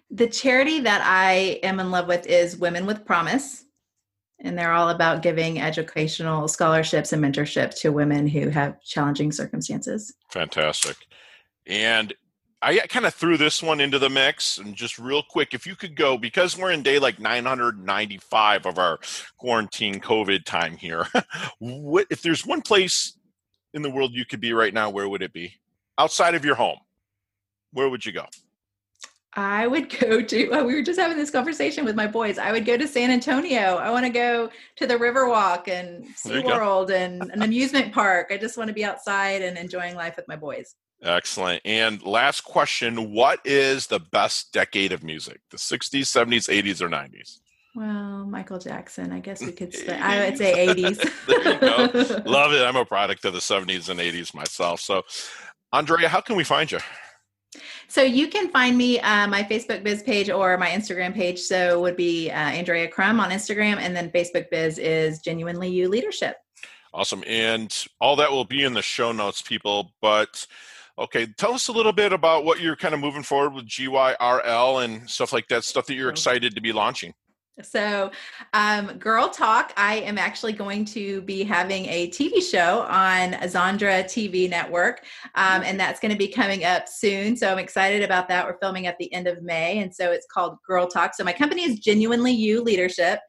The 0.10 0.28
charity 0.28 0.80
that 0.82 1.02
I 1.04 1.60
am 1.64 1.80
in 1.80 1.92
love 1.92 2.08
with 2.08 2.26
is 2.28 2.58
Women 2.58 2.86
with 2.86 3.06
Promise. 3.06 3.66
And 4.40 4.58
they're 4.58 4.74
all 4.74 4.90
about 4.90 5.24
giving 5.24 5.60
educational 5.60 6.48
scholarships 6.48 7.12
and 7.12 7.24
mentorship 7.24 7.76
to 7.82 7.90
women 7.90 8.28
who 8.28 8.50
have 8.50 8.82
challenging 8.84 9.32
circumstances. 9.32 10.14
Fantastic. 10.30 10.96
And 11.66 12.14
I 12.62 12.78
kind 12.88 13.06
of 13.06 13.14
threw 13.14 13.38
this 13.38 13.62
one 13.62 13.80
into 13.80 14.00
the 14.00 14.10
mix 14.10 14.58
and 14.58 14.76
just 14.76 14.98
real 14.98 15.22
quick, 15.22 15.54
if 15.54 15.68
you 15.68 15.76
could 15.76 15.96
go, 15.96 16.18
because 16.18 16.58
we're 16.58 16.72
in 16.72 16.82
day 16.82 16.98
like 16.98 17.20
995 17.20 18.66
of 18.66 18.80
our 18.80 19.00
quarantine 19.38 20.00
COVID 20.00 20.44
time 20.44 20.76
here, 20.76 21.08
what 21.60 22.08
if 22.10 22.22
there's 22.22 22.46
one 22.46 22.62
place 22.62 23.18
in 23.74 23.84
the 23.84 23.90
world 23.90 24.14
you 24.14 24.26
could 24.26 24.40
be 24.40 24.54
right 24.54 24.74
now, 24.74 24.90
where 24.90 25.08
would 25.08 25.22
it 25.22 25.34
be? 25.34 25.54
Outside 26.00 26.34
of 26.34 26.44
your 26.44 26.56
home, 26.56 26.80
where 27.74 27.90
would 27.90 28.06
you 28.06 28.12
go? 28.12 28.26
I 29.38 29.68
would 29.68 29.90
go 30.00 30.22
to, 30.22 30.64
we 30.66 30.74
were 30.74 30.82
just 30.82 31.00
having 31.00 31.16
this 31.16 31.30
conversation 31.30 31.86
with 31.86 31.96
my 31.96 32.08
boys. 32.08 32.38
I 32.38 32.52
would 32.52 32.66
go 32.66 32.76
to 32.76 32.88
San 32.88 33.12
Antonio. 33.12 33.78
I 33.78 33.92
want 33.92 34.06
to 34.06 34.12
go 34.12 34.50
to 34.78 34.88
the 34.88 34.96
Riverwalk 34.96 35.68
and 35.68 36.06
SeaWorld 36.16 36.90
and 36.90 37.22
an 37.32 37.44
amusement 37.44 37.94
park. 37.94 38.28
I 38.32 38.38
just 38.38 38.58
want 38.58 38.68
to 38.70 38.74
be 38.74 38.84
outside 38.84 39.44
and 39.44 39.58
enjoying 39.58 39.96
life 39.96 40.18
with 40.18 40.28
my 40.28 40.36
boys. 40.36 40.76
Excellent. 41.04 41.62
And 41.64 42.02
last 42.02 42.42
question 42.42 43.14
What 43.14 43.40
is 43.46 43.86
the 43.86 44.00
best 44.00 44.52
decade 44.52 44.92
of 44.92 45.04
music? 45.04 45.40
The 45.52 45.58
60s, 45.58 46.02
70s, 46.02 46.50
80s, 46.50 46.82
or 46.82 46.90
90s? 46.90 47.40
Well, 47.76 48.26
Michael 48.26 48.58
Jackson, 48.58 49.12
I 49.12 49.20
guess 49.20 49.44
we 49.44 49.52
could 49.52 49.72
say, 49.72 49.96
I 49.96 50.28
would 50.28 50.38
say 50.40 50.66
80s. 50.66 51.12
there 51.28 51.54
you 51.54 51.60
go. 51.60 52.24
Love 52.26 52.54
it. 52.54 52.64
I'm 52.64 52.76
a 52.76 52.84
product 52.84 53.24
of 53.26 53.34
the 53.34 53.40
70s 53.40 53.90
and 53.90 54.00
80s 54.00 54.34
myself. 54.34 54.80
So, 54.80 55.04
Andrea, 55.72 56.10
how 56.10 56.22
can 56.22 56.36
we 56.36 56.44
find 56.44 56.72
you? 56.72 56.80
So 57.88 58.02
you 58.02 58.28
can 58.28 58.50
find 58.50 58.78
me 58.78 59.00
uh, 59.00 59.28
my 59.28 59.44
Facebook 59.44 59.84
Biz 59.84 60.04
page 60.04 60.30
or 60.30 60.58
my 60.58 60.70
Instagram 60.70 61.14
page. 61.14 61.40
So 61.40 61.82
would 61.82 61.96
be 61.96 62.30
uh, 62.30 62.36
Andrea 62.36 62.88
Crum 62.88 63.20
on 63.20 63.30
Instagram, 63.30 63.78
and 63.78 63.96
then 63.96 64.12
Facebook 64.12 64.50
Biz 64.50 64.78
is 64.80 65.20
Genuinely 65.20 65.70
You 65.70 65.90
Leadership. 65.90 66.38
Awesome, 66.94 67.24
and 67.28 67.86
all 68.00 68.16
that 68.16 68.32
will 68.32 68.46
be 68.46 68.64
in 68.64 68.74
the 68.74 68.82
show 68.82 69.12
notes, 69.12 69.42
people. 69.42 69.94
But 70.02 70.46
okay, 70.98 71.28
tell 71.38 71.54
us 71.54 71.68
a 71.68 71.72
little 71.72 71.94
bit 71.94 72.14
about 72.14 72.46
what 72.46 72.60
you're 72.60 72.76
kind 72.76 72.94
of 72.94 73.00
moving 73.00 73.24
forward 73.24 73.54
with 73.54 73.68
GYRL 73.68 74.84
and 74.84 75.10
stuff 75.10 75.34
like 75.34 75.48
that. 75.50 75.64
Stuff 75.64 75.86
that 75.88 75.96
you're 75.96 76.10
excited 76.10 76.56
to 76.56 76.62
be 76.62 76.74
launching. 76.74 77.14
So, 77.64 78.12
um, 78.54 78.98
Girl 78.98 79.30
Talk, 79.30 79.74
I 79.78 79.96
am 79.96 80.18
actually 80.18 80.54
going 80.54 80.86
to 80.86 81.22
be 81.22 81.44
having 81.44 81.86
a 81.88 82.10
TV 82.10 82.42
show 82.42 82.82
on 82.82 83.34
Zandra 83.50 84.04
TV 84.04 84.50
network, 84.50 85.04
um, 85.36 85.64
and 85.64 85.80
that's 85.80 86.00
going 86.00 86.12
to 86.12 86.18
be 86.18 86.28
coming 86.28 86.66
up 86.66 86.88
soon. 86.88 87.36
So, 87.36 87.52
I'm 87.52 87.58
excited 87.58 88.04
about 88.04 88.28
that. 88.30 88.46
We're 88.46 88.60
filming 88.60 88.86
at 88.86 88.98
the 89.00 89.12
end 89.12 89.28
of 89.28 89.42
May, 89.42 89.80
and 89.80 89.94
so 89.94 90.12
it's 90.12 90.28
called 90.32 90.58
Girl 90.68 90.88
Talk. 90.88 91.16
So, 91.16 91.24
my 91.24 91.34
company 91.34 91.64
is 91.64 91.80
Genuinely 91.80 92.32
You 92.32 92.62
Leadership, 92.62 93.20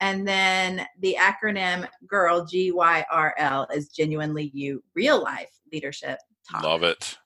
and 0.00 0.26
then 0.26 0.86
the 1.00 1.16
acronym 1.20 1.88
GIRL, 2.10 2.48
G 2.48 2.72
Y 2.72 3.04
R 3.10 3.34
L, 3.38 3.68
is 3.72 3.88
Genuinely 3.88 4.50
You 4.52 4.82
Real 4.94 5.22
Life 5.22 5.50
Leadership 5.72 6.18
Talk. 6.50 6.64
Love 6.64 6.82
it. 6.82 7.18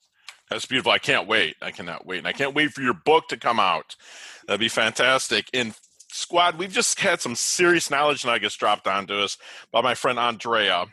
That's 0.50 0.66
beautiful. 0.66 0.92
I 0.92 0.98
can't 0.98 1.28
wait. 1.28 1.56
I 1.62 1.70
cannot 1.70 2.06
wait. 2.06 2.18
And 2.18 2.26
I 2.26 2.32
can't 2.32 2.54
wait 2.54 2.72
for 2.72 2.82
your 2.82 2.94
book 2.94 3.28
to 3.28 3.36
come 3.36 3.60
out. 3.60 3.94
That'd 4.46 4.60
be 4.60 4.68
fantastic. 4.68 5.48
And 5.54 5.74
squad, 6.12 6.58
we've 6.58 6.72
just 6.72 7.00
had 7.00 7.20
some 7.20 7.34
serious 7.34 7.90
knowledge 7.90 8.24
nuggets 8.24 8.56
dropped 8.56 8.86
onto 8.86 9.14
us 9.14 9.36
by 9.72 9.80
my 9.80 9.94
friend 9.94 10.18
Andrea. 10.18 10.86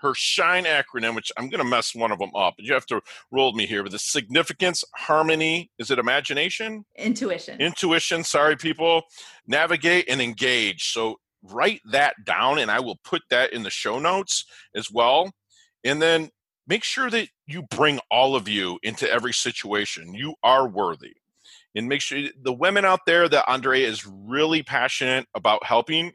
Her 0.00 0.12
SHINE 0.14 0.64
acronym, 0.64 1.14
which 1.14 1.32
I'm 1.36 1.48
going 1.48 1.62
to 1.62 1.68
mess 1.68 1.94
one 1.94 2.12
of 2.12 2.18
them 2.18 2.30
up, 2.36 2.54
but 2.56 2.66
you 2.66 2.74
have 2.74 2.86
to 2.86 3.00
roll 3.30 3.54
me 3.54 3.66
here. 3.66 3.82
But 3.82 3.92
the 3.92 3.98
significance, 3.98 4.84
harmony, 4.94 5.70
is 5.78 5.90
it 5.90 5.98
imagination? 5.98 6.84
Intuition. 6.96 7.60
Intuition. 7.60 8.22
Sorry, 8.22 8.56
people. 8.56 9.02
Navigate 9.46 10.04
and 10.08 10.20
engage. 10.20 10.92
So 10.92 11.16
write 11.42 11.80
that 11.90 12.14
down, 12.24 12.58
and 12.58 12.70
I 12.70 12.80
will 12.80 12.98
put 13.04 13.22
that 13.30 13.54
in 13.54 13.62
the 13.62 13.70
show 13.70 13.98
notes 13.98 14.44
as 14.74 14.90
well. 14.90 15.32
And 15.82 16.02
then 16.02 16.28
make 16.66 16.84
sure 16.84 17.08
that 17.08 17.28
you 17.46 17.62
bring 17.62 17.98
all 18.10 18.36
of 18.36 18.48
you 18.48 18.78
into 18.82 19.10
every 19.10 19.32
situation. 19.32 20.14
You 20.14 20.34
are 20.42 20.68
worthy 20.68 21.14
and 21.76 21.88
make 21.88 22.00
sure 22.00 22.22
the 22.42 22.52
women 22.52 22.84
out 22.84 23.06
there 23.06 23.28
that 23.28 23.44
Andre 23.46 23.82
is 23.82 24.06
really 24.06 24.62
passionate 24.62 25.26
about 25.34 25.64
helping 25.64 26.12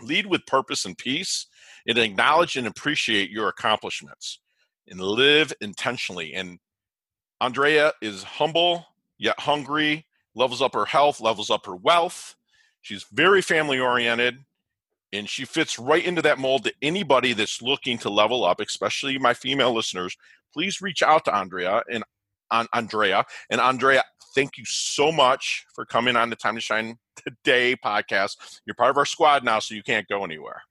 lead 0.00 0.26
with 0.26 0.46
purpose 0.46 0.84
and 0.84 0.96
peace 0.96 1.46
and 1.86 1.98
acknowledge 1.98 2.56
and 2.56 2.66
appreciate 2.66 3.30
your 3.30 3.48
accomplishments 3.48 4.40
and 4.88 5.00
live 5.00 5.52
intentionally. 5.60 6.34
And 6.34 6.58
Andrea 7.40 7.92
is 8.00 8.22
humble 8.22 8.86
yet 9.18 9.38
hungry, 9.40 10.06
levels 10.34 10.62
up 10.62 10.74
her 10.74 10.84
health, 10.84 11.20
levels 11.20 11.50
up 11.50 11.66
her 11.66 11.76
wealth. 11.76 12.36
She's 12.82 13.04
very 13.12 13.42
family 13.42 13.80
oriented 13.80 14.44
and 15.12 15.28
she 15.28 15.44
fits 15.44 15.78
right 15.78 16.04
into 16.04 16.22
that 16.22 16.38
mold 16.38 16.64
to 16.64 16.74
anybody 16.82 17.32
that's 17.32 17.62
looking 17.62 17.98
to 17.98 18.10
level 18.10 18.44
up, 18.44 18.60
especially 18.60 19.18
my 19.18 19.34
female 19.34 19.72
listeners. 19.72 20.16
Please 20.52 20.80
reach 20.80 21.02
out 21.02 21.24
to 21.24 21.34
Andrea 21.34 21.82
and 21.90 22.04
on 22.50 22.66
Andrea 22.72 23.24
and 23.50 23.60
Andrea 23.60 24.02
thank 24.36 24.58
you 24.58 24.64
so 24.66 25.10
much 25.10 25.64
for 25.74 25.84
coming 25.86 26.14
on 26.14 26.30
the 26.30 26.36
Time 26.36 26.54
to 26.54 26.60
Shine 26.60 26.96
Today 27.16 27.74
podcast. 27.74 28.36
You're 28.66 28.74
part 28.74 28.90
of 28.90 28.98
our 28.98 29.06
squad 29.06 29.42
now, 29.42 29.58
so 29.58 29.74
you 29.74 29.82
can't 29.82 30.06
go 30.08 30.22
anywhere. 30.24 30.62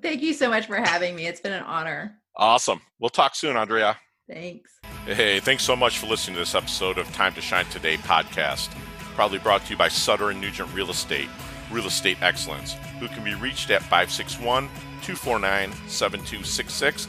Thank 0.00 0.22
you 0.22 0.32
so 0.32 0.48
much 0.48 0.66
for 0.66 0.76
having 0.76 1.14
me. 1.14 1.26
It's 1.26 1.40
been 1.40 1.52
an 1.52 1.64
honor. 1.64 2.18
Awesome. 2.36 2.80
We'll 2.98 3.10
talk 3.10 3.34
soon, 3.34 3.58
Andrea. 3.58 3.98
Thanks. 4.28 4.70
Hey, 5.04 5.40
thanks 5.40 5.62
so 5.62 5.76
much 5.76 5.98
for 5.98 6.06
listening 6.06 6.36
to 6.36 6.40
this 6.40 6.54
episode 6.54 6.96
of 6.96 7.12
Time 7.12 7.34
to 7.34 7.42
Shine 7.42 7.66
Today 7.66 7.98
podcast. 7.98 8.70
Probably 9.14 9.38
brought 9.38 9.66
to 9.66 9.72
you 9.72 9.76
by 9.76 9.88
Sutter 9.88 10.30
and 10.30 10.40
Nugent 10.40 10.72
Real 10.72 10.88
Estate, 10.88 11.28
Real 11.70 11.86
Estate 11.86 12.16
Excellence, 12.22 12.74
who 12.98 13.08
can 13.08 13.22
be 13.22 13.34
reached 13.34 13.70
at 13.70 13.82
561 13.82 14.68
249 15.02 15.72
7266 15.88 17.08